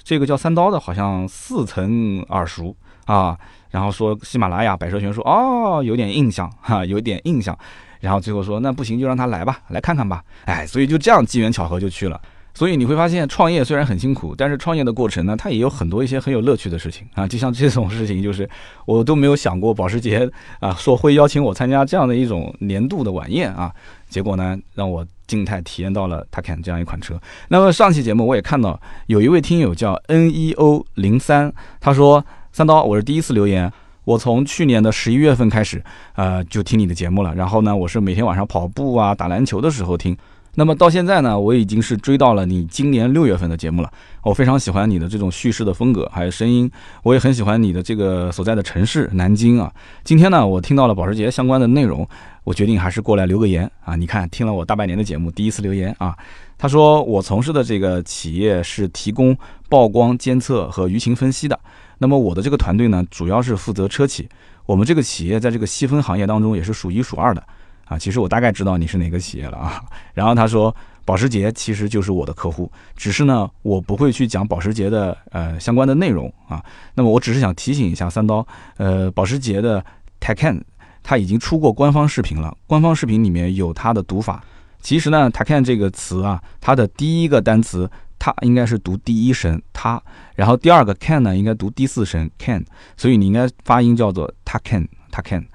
[0.02, 2.74] 这个叫三刀的好像似曾耳熟。
[3.06, 3.36] 啊，
[3.70, 7.58] 然后说喜马拉雅，百蛇全说哦，有点印象哈，有点印象。
[7.98, 10.22] 然后最后说那不行就让他来吧，来看看吧。
[10.44, 12.20] 哎，所以就这样机缘巧合就去了。
[12.60, 17.26] 所以你会发现，创业虽然很辛苦，但是创业的过程呢，它也有很多一些很有乐趣的事情啊。
[17.26, 18.46] 就像这种事情，就是
[18.84, 23.72] 我都没有想过保时捷啊说会邀请我参加这样的一种年度的晚宴啊。
[24.10, 27.18] 结果呢，让我静态体验到了 Taycan 这样一款车。
[27.48, 31.50] 那么上期节目我也看到有一位听友叫 NEO 零三，
[31.80, 33.72] 他说三刀，我是第一次留言。
[34.04, 35.82] 我从去年的十一月份开始，
[36.14, 37.34] 呃，就听你的节目了。
[37.34, 40.14] 然后呢，我是每天晚上跑步啊、打篮球的时候听。
[40.60, 43.90] 那么到现在呢，我已经是追到了你今年六月份的节目了。
[44.22, 46.70] 我非常喜欢你的这种叙事的风格，还有声音。
[47.02, 49.72] 我也很喜欢你的这个所在的城市南京啊。
[50.04, 52.06] 今天呢，我听到了保时捷相关的内容，
[52.44, 53.96] 我决定还是过来留个言啊。
[53.96, 56.14] 你看，听了我大半年的节目，第一次留言啊。
[56.58, 59.34] 他说我从事的这个企业是提供
[59.70, 61.58] 曝光监测和舆情分析的。
[61.96, 64.28] 那么我的这个团队呢，主要是负责车企。
[64.66, 67.42] 我们这个企业在这个细分行业当中也是数一数二的。
[67.90, 69.82] 啊，其实我大概知道你是哪个企业了啊。
[70.14, 70.74] 然后他说，
[71.04, 76.64] 保时捷其实就是我的客户，只是呢，我不会去讲保时捷的呃相关的内容啊。
[76.94, 79.84] 那么我只是想提醒一下三刀，呃，保时捷的
[80.20, 80.60] Taycan
[81.02, 84.40] 它已经出过官方视频了，官方视频里面有它的读法。
[84.80, 90.00] 其实呢，Taycan 这个词啊，它的第一个单词它应该是读第一声它，
[90.36, 92.64] 然后第二个 can 呢应该读第四声 can，
[92.96, 95.46] 所以你应该发音叫做 Taycan Taycan。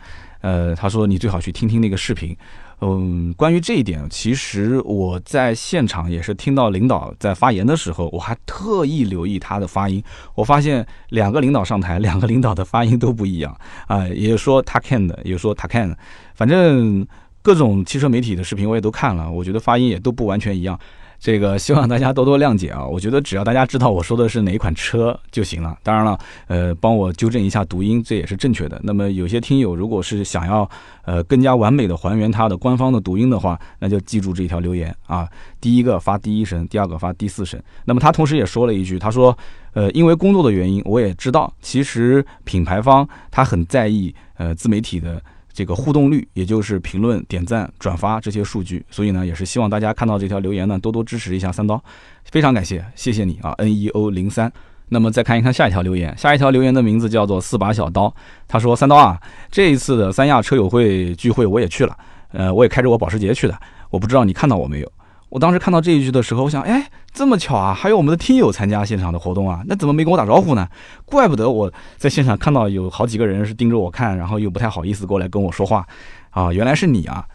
[0.46, 2.38] 呃，他说你最好去听听那个视频。
[2.82, 10.04] 嗯，关于这一点，其实我在现场也是听到领导在发言的时候，我还特意留意他的发音。
[10.36, 15.98] 我发现两个领导上台，两个领导的发音都不一样 啊，也说他 can 的，也说他 can，
[16.36, 17.08] 反正
[17.42, 20.80] 各种汽车媒体的视频我也都看了，我觉得发音也都不完全一样。
[21.20, 22.86] 这个希望大家多多谅解啊！
[22.86, 25.78] 我觉得只要大家知道我说的是哪一款车就行了。
[25.82, 28.80] 当然了，呃，帮我纠正一下读音，这也是正确的。
[28.84, 30.70] 那么有些听友如果是想要
[31.04, 35.28] 呃更加完美的还原它的官方的读音的话，那就记住这条留言啊。
[35.60, 37.60] 第一个发第一声，第二个发第四声。
[37.86, 39.36] 那么他同时也说了一句，他说，
[39.74, 45.22] 呃，因为工作的原因，我也知道，其实品牌方他很在意呃自媒体的。
[45.56, 51.82] 这个互动率，也就是评论、点赞、转发这些数据，所以呢，也是希望大家看到这条留言呢，多多支持一下三刀，
[52.26, 54.52] 非常感谢，谢谢你啊，N E O 零三。
[54.90, 58.14] 那么再看一看下一条留言，下一条留言的名字叫做四把小刀，
[58.48, 59.18] 他说三刀啊，
[59.50, 61.98] 这一次的三亚车友会聚会我也去了，
[62.34, 63.58] 呃，我也开着我保时捷去的，
[63.90, 64.92] 我不知道你看到我没有。
[65.36, 70.66] 我当时看到这一句的时候，我想，哎，这么巧啊，还有我们的听友参加现场的活动啊，那怎么没跟我打招呼呢？
[71.04, 75.86] 怪不得我在现场看到有好几个人是盯着我看，然后又不太好意思过来跟我说话，
[76.30, 77.26] 啊，原来是你啊！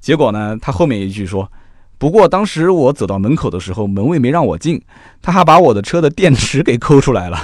[0.00, 1.52] 结果呢，他后面一句说，
[1.98, 4.80] 不过当时我走到门口的时候，门卫没让我进，
[5.20, 7.38] 他还把我的车的电池给抠出来了。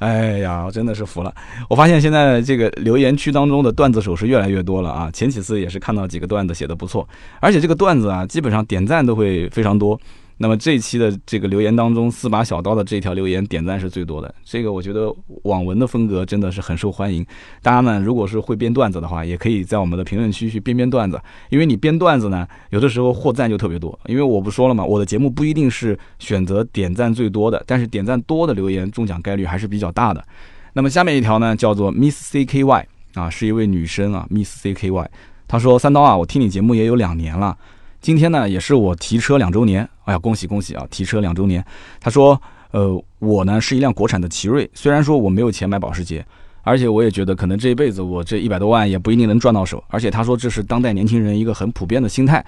[0.00, 1.32] 哎呀，我真的是服了！
[1.68, 5.10] 我发现现在这个留言区当中的段子手是越来越多了啊。
[5.12, 7.06] 前几次也是看到几个段子写的不错，
[7.38, 10.00] 而且这个段子啊，基本上点赞都会非常多。
[10.42, 14.34] 那么这一期的这个留言当中，四把小刀的这条留言点赞是最多的。
[14.42, 17.22] 这个我觉得网文的风格真的是很受欢迎。
[17.60, 21.20] 大家呢，如果是会编段子的话，也可以在我们的评论区去编编段子。
[21.50, 23.96] 因为你编段子呢，有的时候获赞就特别多。
[24.06, 30.24] 因为我不说了嘛，我的节目不一定是选择点赞最多的，但是点赞多的留言中奖概率还是比较大的。
[30.72, 35.10] 那么下面一条呢，叫做 Miss C K Y 啊，是一位女生啊，Miss C K Y，
[35.46, 37.58] 她说三刀啊，我听你节目也有两年了。
[38.00, 40.86] 今天呢，也是我提车两周年，哎呀，恭喜恭喜啊！
[40.90, 41.62] 提车两周年。
[42.00, 42.40] 他说，
[42.70, 46.24] 呃，我呢是一辆国产的奇瑞，虽然说我没有钱买保时捷，
[46.62, 49.84] 而且我也觉得可能这一辈子我这一百多万也不一定能赚到手。
[49.88, 52.42] 而且他说这是当代年轻人一个很普遍的心态。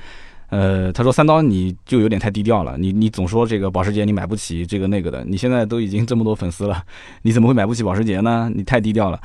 [0.48, 6.82] 呃，他说三刀你就有点太低调了，你你总说这个保时捷你买不起这个那个的，你现在都已经这么多粉丝了，
[7.22, 8.50] 你怎么会买不起保时捷呢？
[8.54, 9.20] 你太低调了。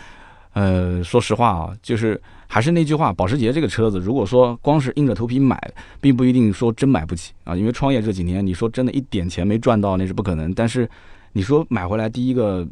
[0.57, 5.55] 呃，说实话啊，就是还是那句话，保时捷这个车子，如果说光是硬着头皮买，
[6.01, 7.55] 并不一定说真买不起啊。
[7.55, 10.51] 因为创业这几年，你说真的一点钱没赚到，那是不可能。
[10.55, 10.89] 但是
[11.33, 12.67] 你说买回来，第一个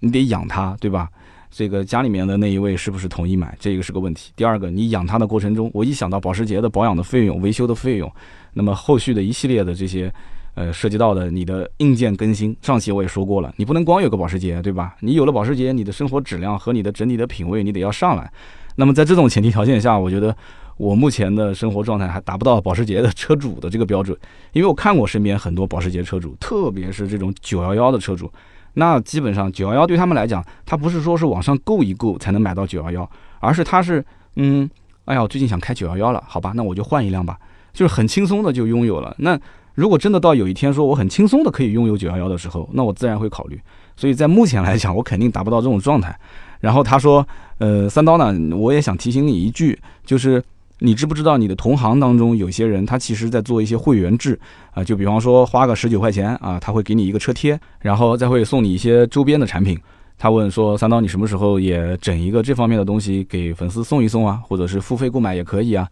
[0.00, 1.06] 你得养它，对吧？
[1.50, 4.32] 这个家里面的那一位是不是同意买，这个是个问题。
[4.34, 8.10] 第二个，你养它的过程中，我一想到保时捷的保养的费用、维修的费用，
[8.54, 10.10] 那么后续的一系列的这些。
[10.54, 14.96] 呃，涉及到的你的硬件更新，上期我也说过了，你不能光有个保时捷，对吧？
[15.00, 18.32] 你有了保时捷，你的生活质量和你的整体的品味，你得要上来。
[18.76, 20.36] 那么在这种前提条件下，我觉得
[20.76, 24.16] 我目前的生活状态还达不到保时捷的车主的这个标准，
[24.52, 28.30] 因为我看过身边很多保时捷车主，特别是这种九幺幺的车主，
[28.74, 34.04] 那基本上九幺幺对他们来讲，他不是说是网上购一购才能买到九幺幺，而是他是
[34.36, 34.68] 嗯，
[35.06, 37.36] 哎呀，我最近想开九幺幺了，好吧，那我就换一辆吧，
[37.72, 39.12] 就是很轻松的就拥有了。
[39.18, 39.36] 那
[39.78, 43.60] 如果真的到有一天说我很轻松的可以拥有九幺幺的时候，那我自然会考虑。
[43.96, 46.18] 所以在目前来讲，我肯定达不到这种状态。
[46.58, 47.24] 然后他说，
[47.58, 50.42] 呃，三刀呢，我也想提醒你一句，就是
[50.80, 54.36] 你知不知道你的同行当中有些人他其实在做一些会员制
[54.72, 59.78] 啊，就比方说花个十九块钱啊，他会给你一个车贴，然后再会送你一些周边的产品。
[60.18, 65.88] 他问说，三刀你什么时候也整一个这方面的东西给粉丝送一送啊，或者是付费购买也可以啊。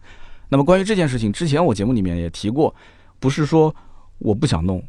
[0.49, 2.75] 那么关于这件事情，之前我节目里面也提过。
[3.19, 3.73] 不是说
[4.19, 4.83] 我不想弄，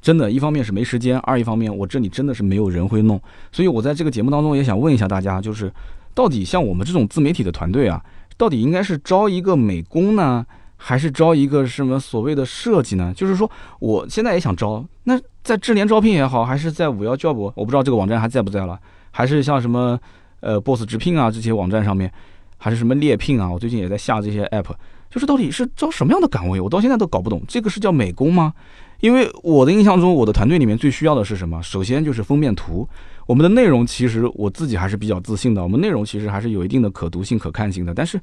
[0.00, 3.20] 真的，一方面是没时间，二一方面我这里真的是没有人会弄，
[3.50, 5.72] 所以我在这个节目当中也想问一下大家，就是
[6.14, 8.04] 到底像我们这种自媒体的团队啊，
[8.36, 10.44] 到底应该是招一个美工呢，
[10.76, 13.12] 还是招一个什么所谓的设计呢？
[13.16, 18.78] 就是说我现在也想招，那在智联招聘也好，还是在五幺 job，我不知道这个网站还在不在了，
[19.10, 19.98] 还是像什么
[20.40, 22.12] 呃 boss 直聘啊这些网站上面，
[22.58, 24.72] 还是什么猎聘啊，我最近也在下这些 app。
[25.12, 27.42] 就是到底是招什么样的岗位，我到现在都搞不懂。
[27.46, 28.54] 这个是叫美工吗？
[29.00, 31.62] 因为我的印象中，我的团队里面最需要的是什么？
[31.62, 32.88] 首先就是封面图。
[33.26, 37.92] 我们的内容其实我自己还是比较自信的，我们内容其实还是有一定的可读性、可看性的。
[37.92, 38.18] 但是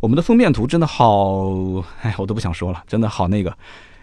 [0.00, 1.50] 我们的封面图真的好，
[2.02, 3.56] 哎，我都不想说了，真的好那个。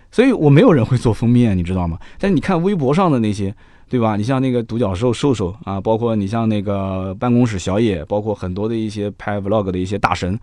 [0.10, 2.00] 所以我没有人会做封面，你知道吗？
[2.18, 3.54] 但是你看微博上的那些，
[3.88, 4.16] 对吧？
[4.16, 10.38] 你像那个独角兽瘦瘦啊，包括你像那个办公室小野，包括很多的一些拍 vlog 的一些大神。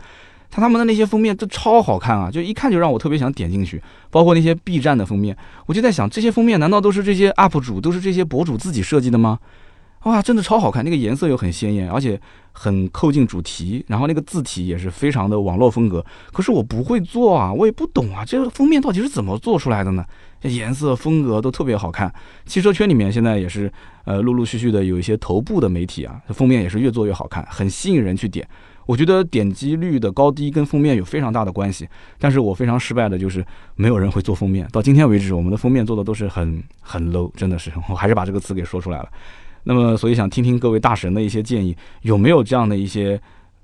[0.51, 3.83] 他他们的那些封面都超好看啊，就一看就让我特别想点进去。
[4.11, 5.37] 包括那些 B 站的封面，
[5.67, 9.39] 我就在想，这些封面难道都是这些 UP 主，都是这些博主自己设计的吗？
[10.05, 12.19] 哇，真的超好看，那个颜色又很鲜艳，而且
[12.53, 16.05] 很扣进主题，然后那个字体也是非常的网络风格。
[16.33, 20.05] 可是我不会做啊，我也不懂啊，这个封面到底是怎么做出来的呢？
[20.43, 22.13] 颜色风格都特别好看。
[22.47, 23.71] 汽车圈里面现在也是，
[24.05, 28.49] 呃，陆陆续续的有一些头部的媒体啊，封面也是越做越好看，很吸引人去点。
[28.89, 31.87] 我觉得点击率的高低跟封面有非常大的关系，
[32.19, 33.45] 但是我非常失败的就是
[33.77, 34.67] 没有人会做封面。
[34.73, 39.09] 到今天为止，我们的封面做的都是很很 low，真的是， 我还是把这个词给说出来了。
[39.65, 43.21] 那么，所以想听听各位大神的一些建议，有没有这样的一些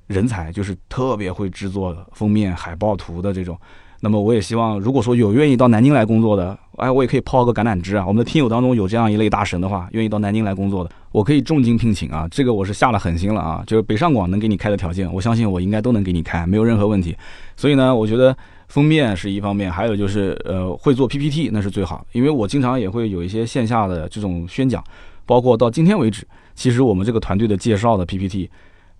[0.08, 3.58] 人才，就是特别会制作封面、海报图的这种。
[4.04, 8.04] 那么我也希望，如果说有愿意到南京来工作的，哎，我也可以抛个橄榄枝啊。
[8.06, 12.28] 我们的听友当中有这样一类大神的话，愿意到南京来工作的，我可以重金聘请啊。
[12.30, 17.16] 这个我是下了狠心了啊，就是北上广能给你开的条件，我相信我应该都能给你开，没有任何问题。
[17.56, 18.36] 所以呢，我觉得
[18.68, 24.84] 封面是一方面，还有就是呃，会做 PPT 那是最好，因为我经常也会有一些线下的这种宣讲，
[25.24, 28.50] 包括到今天为止，其实我们这个团队的介绍的 PPT。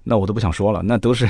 [0.07, 1.27] 那我都不想说了，那都是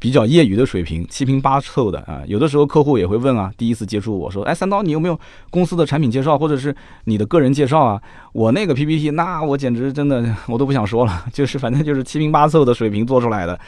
[0.00, 2.22] 比较业余的水平，七拼八凑的啊。
[2.26, 5.20] 有的时候客户也会问啊，第一次接触我说，哎，三刀，你有没有
[5.50, 6.74] 公司的产品介绍或者是
[7.04, 8.02] 你的个人介绍啊？
[8.32, 13.60] 我那个 PPT，那我简直真的我都不想说了， 就是反正就是七拼八凑的水平做出来的。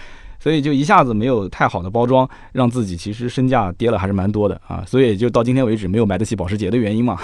[0.42, 7.16] 所以就一下子没有太好的包装，让自己其实身价跌了还是蛮多的啊，所以就到今天为止没有买得起保时捷的原因嘛。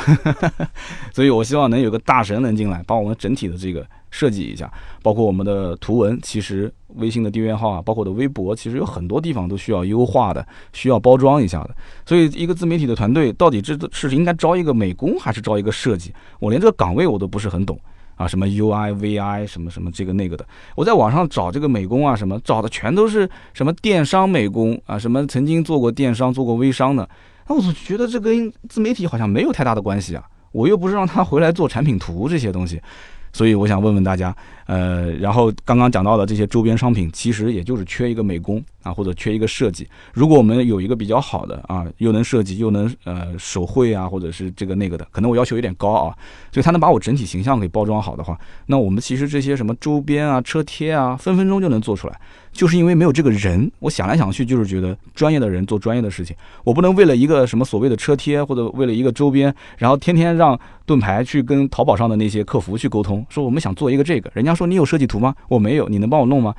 [1.12, 11.74] 所以我希望能有个大神能进来，帮我们整体的这个设计一下，包括我们的图文，其实微信的订阅号啊，包括我的微博，其实有很多地方都需要优化的，需要包装一下的。
[12.06, 16.14] 所以一个自媒体的团队到底这是应该招一个美工还是招一个设计？
[16.38, 17.76] 我连这个岗位我都不是很懂。
[18.18, 20.44] 啊，什么 UI、VI 什么什么这个那个的，
[20.76, 27.08] 我在网上找这个美工啊，什么找的全都是什么电商美工啊，什么曾经做过电商、做过微商的，
[27.48, 32.82] 那我总觉得这跟自媒体好像没有太大的关系啊，我又不是让他回来做产品图这些东西。
[33.30, 34.34] 所以我想问问大家，
[34.68, 39.88] 呃，然后刚刚讲到的这些周边商品，其实也就是缺一个美工啊，或者缺一个设计。
[40.12, 46.14] 如果我们有一个比较好的啊，又能设计又能呃手绘啊，或者是这个那个的，可能我要求有点高啊，
[46.52, 52.20] 所以他能把我整体形象给包装好的话，那我们其实这些什么周边啊、车贴啊，分分钟就能做出来。
[52.50, 65.34] 就是因为没有这个人，我想来想去，就是觉得专业的人做专业的事情，我不能为了一个什么所谓的车贴或者为了一个周边，然后天天让盾牌去跟淘宝上的那些客服去沟通，说我们想做一个这个，人家说你有设计图吗？
[65.48, 66.52] 我没有，你能帮我弄吗？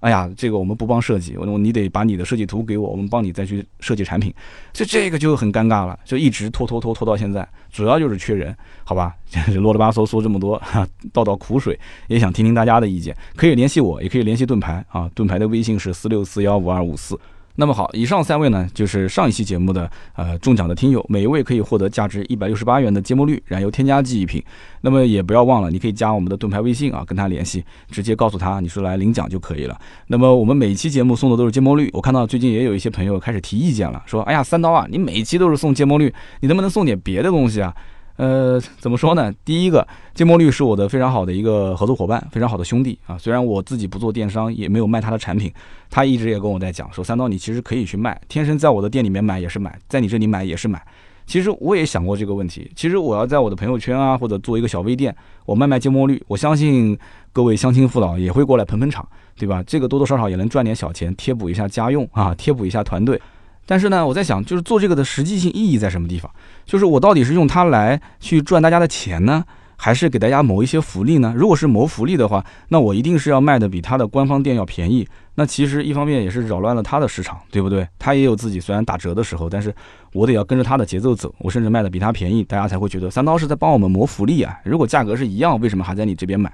[0.00, 4.32] 哎呀，这个我们不帮设计，我你得把你的设计图给我，我们帮你再去设计产品，
[4.72, 9.16] 所以这个就很尴尬了，就一直拖拖拖拖到现在，主要就是缺人，好吧？
[9.56, 10.60] 啰里吧嗦说这么多，
[11.12, 11.76] 倒倒苦水，
[12.06, 17.18] 也想听听大家的意见，可以联系我，也可以联系盾牌啊，盾牌的微信是四六四幺五二五四。
[17.60, 24.40] 那么好，以上三位呢，就是上一期节目的呃中奖的听友，每一位可以获得价值一百六十八元的芥末绿燃油添加剂一瓶。
[24.80, 29.76] 那么也不要忘了，你可以加我们的盾牌微信啊，跟他联系，直接告诉他你是来领奖就可以了。
[30.06, 37.74] 那么我们每一期节目送的都是芥末绿，我看到最近也有一些朋友开始提意见了，说哎呀三刀啊，你每一期都是送芥末绿，你能不能送点别的东西啊？
[38.18, 39.32] 呃，怎么说呢？
[39.44, 43.16] 第一个，芥末绿是我的非常好的一个合作伙伴，非常好的兄弟啊。
[43.16, 45.52] 虽然我自己不做电商，也没有卖他的产品，
[45.88, 50.84] 他一直也跟我在讲说，三刀你其实可以去卖，天生在我的店里面买也是买，在你这里买也是买。
[51.26, 52.68] 其实我也想过这个问题。
[52.74, 55.14] 其实我要在我的朋友圈啊，或者做一个小微店，
[55.46, 56.98] 我卖卖芥末绿，我相信
[57.32, 59.62] 各位乡亲父老也会过来捧捧场，对吧？
[59.64, 63.20] 这个多多少少也能赚点小钱，贴补一下家用啊，贴补一下团队。
[63.70, 66.30] 但是呢，我在想，就是做这个的实际性意义在什么地方？
[66.64, 69.44] 就是我到底是用它来去赚大家的钱呢，
[69.76, 71.34] 还是给大家谋一些福利呢？
[71.36, 75.06] 如果是谋福利的话，那我一定是要卖的比他的官方店要便宜。
[75.34, 77.86] 那其实一方面也是扰乱了他的市场，对不对？
[77.98, 79.72] 他也有自己虽然打折的时候，但是
[80.14, 84.58] 我得要跟着他的节奏走，我甚至卖的比他便宜，大家才会觉得三刀是在帮我们谋福利啊。
[84.64, 86.50] 如果价格是一样，为什么还在你这边买？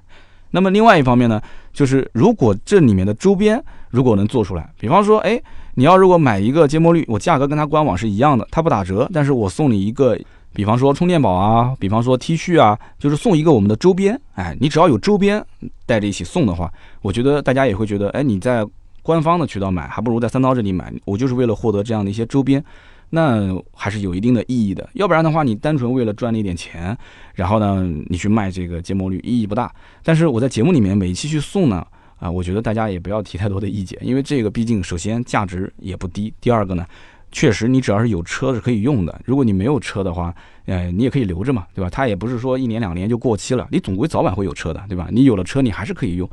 [0.50, 1.40] 那么另外一方面呢，
[1.72, 5.40] 就是如果这里面的周边如果能做出来，比方说，哎，
[5.74, 10.18] 你要如果买一个芥末绿，我价格跟它官网是一样的，它不打折，但是我送你一个，
[10.52, 15.44] 比方说充电宝啊，比方说 T 恤啊，就是送一个我们的周边，哎，你只要有周边
[15.86, 16.72] 带着一起送的话，
[17.02, 18.64] 我觉得大家也会觉得，哎，你在
[19.02, 22.64] 官方的渠道买，还不如在三刀这里买，我就是为了获得这样的一些周边。
[23.10, 26.96] 那还是有一定的意义的，要不然的话，你单纯为了赚那点钱，
[27.34, 29.72] 然后呢，你去卖这个芥末绿，意义不大。
[30.02, 31.86] 但是我在节目里面每一期去送呢，
[32.24, 36.86] 啊，我觉得大家也不要提太多的意见，因为这个毕竟首先价值也不低，第二个呢，
[37.30, 39.20] 确实你只要是有车是可以用的。
[39.26, 41.90] 如果你没有车的话，呃，你也可以留着嘛，对吧？
[41.90, 45.08] 它也不是说一年两年就过期了，你总归早晚会有车的，对吧？
[45.12, 46.26] 你有了车，你还是可以用。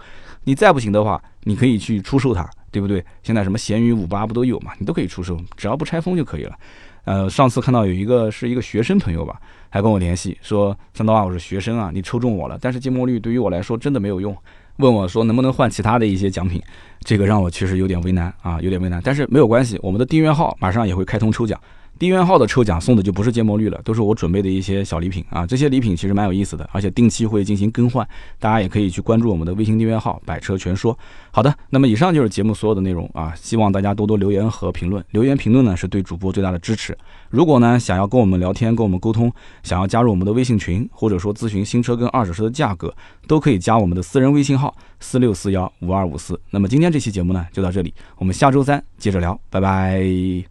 [0.45, 2.49] 你再不行的话，你可以去出售它。
[2.73, 3.03] 对不对？
[3.21, 4.71] 现在什么闲鱼五八不都有嘛？
[4.79, 6.55] 你都可以出售，只要不拆封就可以了。
[7.03, 14.33] 呃，上次看到有一个是一个学生朋友吧，还跟我联系说：“三刀啊，我是学生啊，你抽中我了，但是芥末绿对于我来说真的没有用。”
[14.81, 16.61] 问我说能不能换其他的一些奖品，
[17.01, 18.99] 这个让我确实有点为难啊，有点为难。
[19.03, 21.59] 但是没有关系，我们的订阅号马上也会开通抽奖。
[22.01, 25.45] 订阅号的抽奖送的就不是芥末绿了，都是我准备的一些小礼品啊。
[25.45, 28.03] 这些礼品其实蛮有意思的，而且定期会进行更换，
[28.39, 30.97] 大家也可以去关注我们的微信订阅号“百车全说”。
[31.29, 36.97] 好的，那么以上就是节目所有的内容啊，希望大家多多留言和评论，留言评论呢是对主播最大的支持。
[37.29, 39.31] 如果呢想要跟我们聊天、跟我们沟通，
[39.61, 42.91] 想要加入我们的微信群，或者说咨询新车跟二手车的价格，
[43.27, 46.41] 都可以加我们的私人微信号四六四幺五二五四。
[46.49, 50.50] 那么今天这期节目呢就到这里，我们下周三接着聊，拜拜。